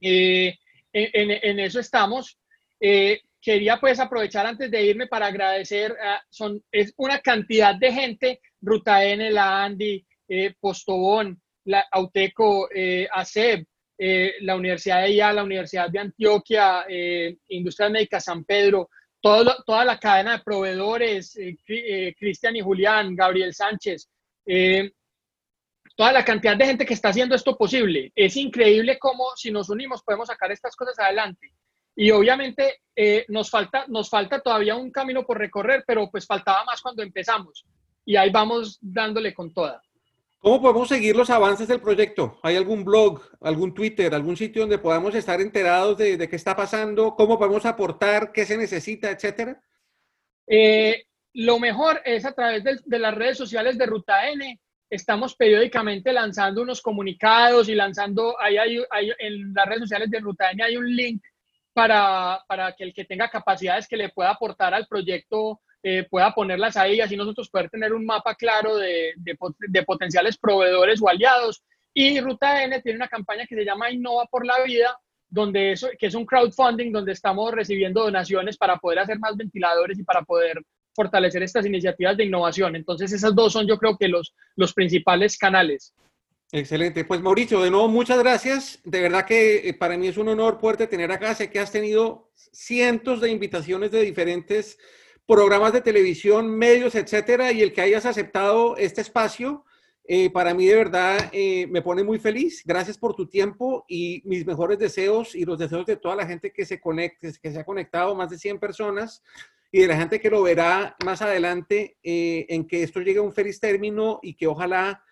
Eh, 0.00 0.58
en, 0.92 1.30
en, 1.30 1.60
eso 1.60 1.80
estamos. 1.80 2.38
Eh, 2.80 3.20
quería 3.42 3.78
pues 3.80 3.98
aprovechar 3.98 4.46
antes 4.46 4.70
de 4.70 4.82
irme 4.82 5.08
para 5.08 5.26
agradecer, 5.26 5.96
son, 6.30 6.62
es 6.70 6.94
una 6.96 7.20
cantidad 7.20 7.74
de 7.74 7.92
gente, 7.92 8.40
Ruta 8.60 9.04
N, 9.04 9.30
la 9.32 9.64
Andy, 9.64 10.06
eh, 10.28 10.54
Postobón, 10.58 11.42
la 11.64 11.84
Auteco, 11.90 12.68
eh, 12.74 13.08
ACEB, 13.10 13.66
eh, 13.98 14.34
la 14.40 14.56
Universidad 14.56 15.02
de 15.02 15.10
IA, 15.10 15.32
la 15.32 15.44
Universidad 15.44 15.90
de 15.90 15.98
Antioquia, 15.98 16.84
eh, 16.88 17.36
Industria 17.48 17.88
Médica 17.88 18.20
San 18.20 18.44
Pedro, 18.44 18.88
toda 19.20 19.84
la 19.84 19.98
cadena 19.98 20.38
de 20.38 20.42
proveedores, 20.42 21.38
Cristian 22.18 22.56
y 22.56 22.60
Julián, 22.60 23.14
Gabriel 23.14 23.54
Sánchez, 23.54 24.08
toda 25.94 26.12
la 26.12 26.24
cantidad 26.24 26.56
de 26.56 26.66
gente 26.66 26.84
que 26.84 26.94
está 26.94 27.10
haciendo 27.10 27.36
esto 27.36 27.56
posible. 27.56 28.10
Es 28.16 28.36
increíble 28.36 28.98
cómo 28.98 29.30
si 29.36 29.52
nos 29.52 29.70
unimos 29.70 30.02
podemos 30.02 30.26
sacar 30.26 30.50
estas 30.50 30.74
cosas 30.74 30.98
adelante. 30.98 31.52
Y 31.94 32.10
obviamente 32.10 32.80
nos, 33.28 33.50
falta, 33.50 33.86
nos 33.88 34.08
falta 34.08 34.40
todavía 34.40 34.76
un 34.76 34.90
camino 34.90 35.24
por 35.24 35.38
recorrer, 35.38 35.84
pero 35.86 36.10
pues 36.10 36.26
faltaba 36.26 36.64
más 36.64 36.80
cuando 36.80 37.02
empezamos. 37.02 37.64
Y 38.04 38.16
ahí 38.16 38.30
vamos 38.30 38.78
dándole 38.80 39.32
con 39.32 39.52
toda. 39.52 39.82
¿Cómo 40.42 40.60
podemos 40.60 40.88
seguir 40.88 41.14
los 41.14 41.30
avances 41.30 41.68
del 41.68 41.80
proyecto? 41.80 42.40
¿Hay 42.42 42.56
algún 42.56 42.84
blog, 42.84 43.22
algún 43.42 43.72
Twitter, 43.72 44.12
algún 44.12 44.36
sitio 44.36 44.62
donde 44.62 44.78
podamos 44.78 45.14
estar 45.14 45.40
enterados 45.40 45.96
de, 45.96 46.28
qué 46.28 46.34
está 46.34 46.56
pasando? 46.56 47.14
¿Cómo 47.14 47.38
podemos 47.38 47.64
aportar? 47.64 48.32
¿Qué 48.32 48.44
se 48.44 48.56
necesita, 48.56 49.08
etcétera? 49.08 49.62
Eh, 50.48 51.04
lo 51.34 51.60
mejor 51.60 52.02
es 52.04 52.24
a 52.24 52.32
través 52.32 52.64
de, 52.64 52.98
las 52.98 53.14
redes 53.14 53.38
sociales 53.38 53.78
de 53.78 53.86
Ruta 53.86 54.28
N. 54.30 54.60
Estamos 54.90 55.36
periódicamente 55.36 56.12
lanzando 56.12 56.62
unos 56.62 56.82
comunicados 56.82 57.68
y 57.68 57.76
lanzando, 57.76 58.34
ahí 58.40 58.58
hay, 58.58 58.80
en 59.20 59.54
las 59.54 59.66
redes 59.66 59.82
sociales 59.82 60.10
de 60.10 60.18
Ruta 60.18 60.50
N 60.50 60.60
hay 60.64 60.76
un 60.76 60.92
link 60.92 61.22
para, 61.72 62.42
para 62.46 62.72
que 62.72 62.84
el 62.84 62.94
que 62.94 63.04
tenga 63.04 63.28
capacidades 63.28 63.88
que 63.88 63.96
le 63.96 64.10
pueda 64.10 64.30
aportar 64.30 64.74
al 64.74 64.86
proyecto 64.86 65.60
eh, 65.84 66.06
pueda 66.08 66.32
ponerlas 66.32 66.76
ahí, 66.76 67.00
así 67.00 67.16
nosotros 67.16 67.50
poder 67.50 67.68
tener 67.68 67.92
un 67.92 68.06
mapa 68.06 68.36
claro 68.36 68.76
de, 68.76 69.14
de, 69.16 69.82
potenciales 69.82 70.38
proveedores 70.38 71.02
o 71.02 71.08
aliados. 71.08 71.64
Y 71.92 72.20
Ruta 72.20 72.62
N 72.62 72.80
tiene 72.82 72.96
una 72.96 73.08
campaña 73.08 73.46
que 73.46 73.56
se 73.56 73.64
llama 73.64 73.90
Innova 73.90 74.26
por 74.26 74.46
la 74.46 74.62
Vida, 74.62 74.96
donde 75.28 75.72
eso, 75.72 75.88
que 75.98 76.06
es 76.06 76.14
un 76.14 76.24
crowdfunding 76.24 76.92
donde 76.92 77.10
estamos 77.10 77.50
recibiendo 77.52 78.04
donaciones 78.04 78.56
para 78.56 78.76
poder 78.76 79.00
hacer 79.00 79.18
más 79.18 79.36
ventiladores 79.36 79.98
y 79.98 80.04
para 80.04 80.22
poder 80.22 80.62
fortalecer 80.94 81.42
estas 81.42 81.66
iniciativas 81.66 82.16
de 82.16 82.26
innovación. 82.26 82.76
Entonces, 82.76 83.12
esas 83.12 83.34
dos 83.34 83.52
son 83.52 83.66
yo 83.66 83.76
creo 83.76 83.96
que 83.96 84.06
los, 84.06 84.34
los 84.54 84.72
principales 84.72 85.36
canales. 85.36 85.94
Excelente. 86.54 87.06
Pues 87.06 87.22
Mauricio, 87.22 87.62
de 87.62 87.70
nuevo, 87.70 87.88
muchas 87.88 88.18
gracias. 88.18 88.78
De 88.84 89.00
verdad 89.00 89.24
que 89.24 89.70
eh, 89.70 89.72
para 89.72 89.96
mí 89.96 90.08
es 90.08 90.18
un 90.18 90.28
honor 90.28 90.58
poderte 90.58 90.86
tener 90.86 91.10
acá. 91.10 91.34
Sé 91.34 91.48
que 91.48 91.58
has 91.58 91.72
tenido 91.72 92.30
cientos 92.34 93.22
de 93.22 93.30
invitaciones 93.30 93.90
de 93.90 94.02
diferentes 94.02 94.78
programas 95.26 95.72
de 95.72 95.80
televisión, 95.80 96.50
medios, 96.50 96.94
etcétera, 96.94 97.52
y 97.52 97.62
el 97.62 97.72
que 97.72 97.80
hayas 97.80 98.04
aceptado 98.04 98.76
este 98.76 99.00
espacio, 99.00 99.64
eh, 100.04 100.28
para 100.28 100.52
mí 100.52 100.66
de 100.66 100.76
verdad 100.76 101.30
eh, 101.32 101.68
me 101.70 101.80
pone 101.80 102.04
muy 102.04 102.18
feliz. 102.18 102.62
Gracias 102.66 102.98
por 102.98 103.14
tu 103.14 103.26
tiempo 103.26 103.86
y 103.88 104.20
mis 104.26 104.44
mejores 104.44 104.78
deseos 104.78 105.34
y 105.34 105.46
los 105.46 105.58
deseos 105.58 105.86
de 105.86 105.96
toda 105.96 106.16
la 106.16 106.26
gente 106.26 106.52
que 106.52 106.66
se 106.66 106.78
conecte, 106.78 107.32
que 107.40 107.50
se 107.50 107.60
ha 107.60 107.64
conectado, 107.64 108.14
más 108.14 108.28
de 108.28 108.36
100 108.36 108.58
personas, 108.58 109.22
y 109.70 109.80
de 109.80 109.86
la 109.86 109.96
gente 109.96 110.20
que 110.20 110.28
lo 110.28 110.42
verá 110.42 110.96
más 111.02 111.22
adelante, 111.22 111.96
en 112.02 112.66
que 112.66 112.82
esto 112.82 113.00
llegue 113.00 113.20
a 113.20 113.22
un 113.22 113.32
feliz 113.32 113.58
término 113.58 114.20
y 114.22 114.34
que 114.34 114.46
ojalá 114.46 115.02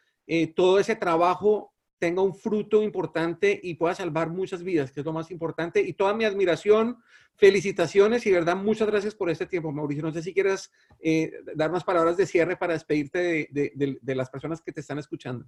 todo 0.55 0.79
ese 0.79 0.95
trabajo 0.95 1.71
tenga 2.01 2.23
un 2.23 2.35
fruto 2.35 2.83
importante 2.83 3.61
y 3.63 3.75
pueda 3.75 3.95
salvar 3.95 4.31
muchas 4.31 4.65
vidas, 4.65 4.91
que 4.91 5.01
es 5.01 5.07
lo 5.07 5.13
más 5.13 5.31
importante. 5.31 5.81
Y 5.81 5.93
toda 5.93 6.15
mi 6.15 6.25
admiración, 6.25 6.97
felicitaciones 7.37 8.27
y 8.27 8.33
verdad, 8.33 8.57
muchas 8.57 8.89
gracias 8.89 9.15
por 9.15 9.31
este 9.31 9.47
tiempo, 9.47 9.71
Mauricio. 9.71 10.03
No 10.03 10.11
sé 10.11 10.23
si 10.23 10.33
quieras 10.33 10.73
eh, 10.99 11.31
dar 11.55 11.71
unas 11.71 11.85
palabras 11.85 12.17
de 12.17 12.27
cierre 12.27 12.57
para 12.57 12.73
despedirte 12.73 13.49
de, 13.51 14.15
las 14.17 14.31
personas 14.31 14.63
que 14.63 14.73
te 14.73 14.81
están 14.81 14.99
escuchando. 14.99 15.45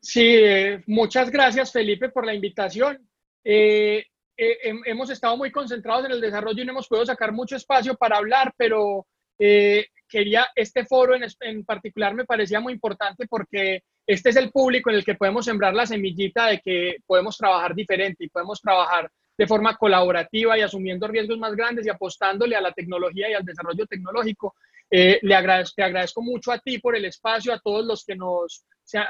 Sí, 0.00 0.36
eh, 0.36 0.82
muchas 0.86 1.30
gracias, 1.30 1.70
Felipe, 1.70 2.08
por 2.08 2.24
la 2.24 2.34
invitación. 2.34 3.06
Eh, 3.44 4.04
hemos 4.36 5.10
estado 5.10 5.36
muy 5.36 5.52
concentrados 5.52 6.06
en 6.06 6.12
el 6.12 6.20
desarrollo 6.20 6.62
y 6.62 6.64
no 6.64 6.72
hemos 6.72 6.88
podido 6.88 7.06
sacar 7.06 7.30
mucho 7.30 7.56
espacio 7.56 7.94
para 7.94 8.16
hablar, 8.16 8.54
pero 8.56 9.06
quería, 9.36 10.48
este 10.56 10.86
foro 10.86 11.14
en, 11.14 11.24
en 11.40 11.64
particular 11.64 12.14
me 12.14 12.24
parecía 12.24 12.60
muy 12.60 12.72
importante 12.72 13.26
porque 13.28 13.82
este 14.06 14.30
es 14.30 14.36
el 14.36 14.50
público 14.50 14.90
en 14.90 14.96
el 14.96 15.04
que 15.04 15.14
podemos 15.14 15.44
sembrar 15.44 15.74
la 15.74 15.86
semillita 15.86 16.46
de 16.48 16.60
que 16.60 16.96
podemos 17.06 17.36
trabajar 17.36 17.74
diferente 17.74 18.24
y 18.24 18.28
podemos 18.28 18.60
trabajar 18.60 19.10
de 19.36 19.46
forma 19.46 19.76
colaborativa 19.76 20.56
y 20.56 20.62
asumiendo 20.62 21.08
riesgos 21.08 21.38
más 21.38 21.54
grandes 21.56 21.86
y 21.86 21.90
apostándole 21.90 22.54
a 22.54 22.60
la 22.60 22.72
tecnología 22.72 23.30
y 23.30 23.34
al 23.34 23.44
desarrollo 23.44 23.86
tecnológico. 23.86 24.54
Eh, 24.90 25.18
le 25.22 25.34
agradezco, 25.34 25.74
te 25.76 25.82
agradezco 25.82 26.22
mucho 26.22 26.52
a 26.52 26.58
ti 26.58 26.78
por 26.78 26.94
el 26.94 27.04
espacio, 27.04 27.52
a 27.52 27.58
todos 27.58 27.84
los 27.84 28.04
que, 28.04 28.14
nos, 28.14 28.64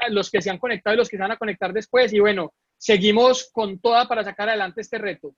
los 0.09 0.31
que 0.31 0.41
se 0.41 0.49
han 0.49 0.57
conectado 0.57 0.95
y 0.95 0.97
los 0.97 1.09
que 1.09 1.17
se 1.17 1.21
van 1.21 1.31
a 1.31 1.37
conectar 1.37 1.73
después. 1.73 2.11
Y 2.13 2.19
bueno, 2.19 2.53
seguimos 2.77 3.49
con 3.51 3.79
toda 3.79 4.07
para 4.07 4.23
sacar 4.23 4.49
adelante 4.49 4.81
este 4.81 4.97
reto. 4.97 5.35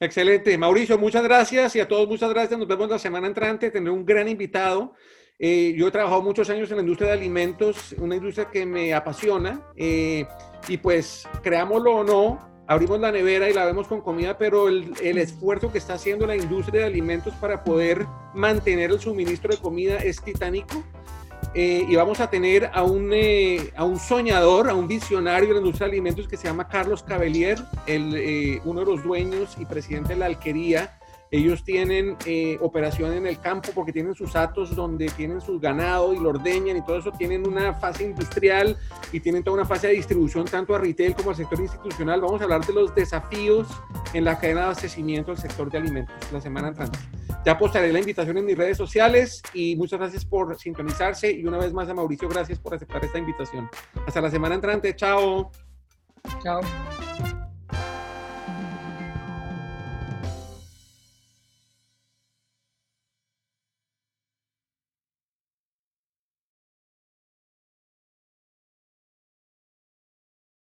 Excelente. 0.00 0.56
Mauricio, 0.58 0.98
muchas 0.98 1.24
gracias 1.24 1.74
y 1.74 1.80
a 1.80 1.88
todos 1.88 2.06
muchas 2.06 2.30
gracias. 2.30 2.58
Nos 2.58 2.68
vemos 2.68 2.88
la 2.88 2.98
semana 2.98 3.26
entrante. 3.26 3.70
Tendré 3.70 3.92
un 3.92 4.04
gran 4.04 4.28
invitado. 4.28 4.94
Eh, 5.40 5.74
yo 5.76 5.86
he 5.86 5.90
trabajado 5.92 6.20
muchos 6.22 6.50
años 6.50 6.68
en 6.70 6.78
la 6.78 6.82
industria 6.82 7.10
de 7.10 7.18
alimentos, 7.18 7.94
una 7.98 8.16
industria 8.16 8.50
que 8.50 8.66
me 8.66 8.92
apasiona. 8.92 9.62
Eh, 9.76 10.26
y 10.66 10.76
pues, 10.78 11.28
creámoslo 11.42 11.96
o 11.96 12.04
no, 12.04 12.64
abrimos 12.66 12.98
la 12.98 13.12
nevera 13.12 13.48
y 13.48 13.54
la 13.54 13.64
vemos 13.64 13.86
con 13.86 14.00
comida, 14.00 14.36
pero 14.36 14.68
el, 14.68 14.92
el, 15.00 15.18
esfuerzo 15.18 15.70
que 15.70 15.78
está 15.78 15.94
haciendo 15.94 16.26
la 16.26 16.36
industria 16.36 16.80
de 16.80 16.86
alimentos 16.86 17.34
para 17.34 17.62
poder 17.62 18.04
mantener 18.34 18.90
el 18.90 18.98
suministro 18.98 19.54
de 19.54 19.60
comida 19.60 19.96
es 19.98 20.20
titánico. 20.20 20.82
Eh, 21.54 21.86
y 21.88 21.94
vamos 21.94 22.20
a 22.20 22.28
tener 22.28 22.68
a 22.74 22.82
un, 22.82 23.12
a 23.76 23.84
un 23.84 23.98
soñador, 23.98 24.68
a 24.68 24.74
un 24.74 24.88
visionario 24.88 25.48
de 25.48 25.54
la 25.54 25.60
industria 25.60 25.86
de 25.86 25.92
alimentos 25.92 26.26
que 26.26 26.36
se 26.36 26.48
llama 26.48 26.68
Carlos 26.68 27.04
Cabellier, 27.04 27.58
el, 27.86 28.60
uno 28.64 28.80
de 28.80 28.86
los 28.86 29.02
dueños 29.04 29.56
y 29.58 29.64
presidente 29.64 30.10
de 30.10 30.18
la 30.18 30.26
alquería 30.26 30.97
ellos 31.30 31.62
tienen 31.62 32.16
eh, 32.24 32.58
operación 32.60 33.12
en 33.12 33.26
el 33.26 33.38
campo 33.38 33.70
porque 33.74 33.92
tienen 33.92 34.14
sus 34.14 34.34
atos 34.34 34.74
donde 34.74 35.08
tienen 35.08 35.40
sus 35.40 35.60
ganado 35.60 36.14
y 36.14 36.18
lo 36.18 36.30
ordeñan 36.30 36.76
y 36.76 36.84
todo 36.84 36.98
eso. 36.98 37.12
Tienen 37.12 37.46
una 37.46 37.74
fase 37.74 38.04
industrial 38.04 38.76
y 39.12 39.20
tienen 39.20 39.44
toda 39.44 39.56
una 39.56 39.66
fase 39.66 39.88
de 39.88 39.94
distribución 39.94 40.46
tanto 40.46 40.74
a 40.74 40.78
retail 40.78 41.14
como 41.14 41.30
al 41.30 41.36
sector 41.36 41.60
institucional. 41.60 42.20
Vamos 42.20 42.40
a 42.40 42.44
hablar 42.44 42.64
de 42.64 42.72
los 42.72 42.94
desafíos 42.94 43.68
en 44.14 44.24
la 44.24 44.38
cadena 44.38 44.60
de 44.60 44.66
abastecimiento 44.66 45.32
del 45.32 45.40
sector 45.40 45.70
de 45.70 45.78
alimentos 45.78 46.14
la 46.32 46.40
semana 46.40 46.68
entrante. 46.68 46.98
Ya 47.44 47.58
postaré 47.58 47.92
la 47.92 48.00
invitación 48.00 48.38
en 48.38 48.46
mis 48.46 48.56
redes 48.56 48.76
sociales 48.76 49.42
y 49.52 49.76
muchas 49.76 49.98
gracias 49.98 50.24
por 50.24 50.58
sintonizarse 50.58 51.30
y 51.30 51.44
una 51.46 51.58
vez 51.58 51.72
más 51.72 51.88
a 51.88 51.94
Mauricio, 51.94 52.28
gracias 52.28 52.58
por 52.58 52.74
aceptar 52.74 53.04
esta 53.04 53.18
invitación. 53.18 53.68
Hasta 54.06 54.20
la 54.20 54.30
semana 54.30 54.54
entrante. 54.54 54.94
Chao. 54.96 55.50
Chao. 56.42 56.60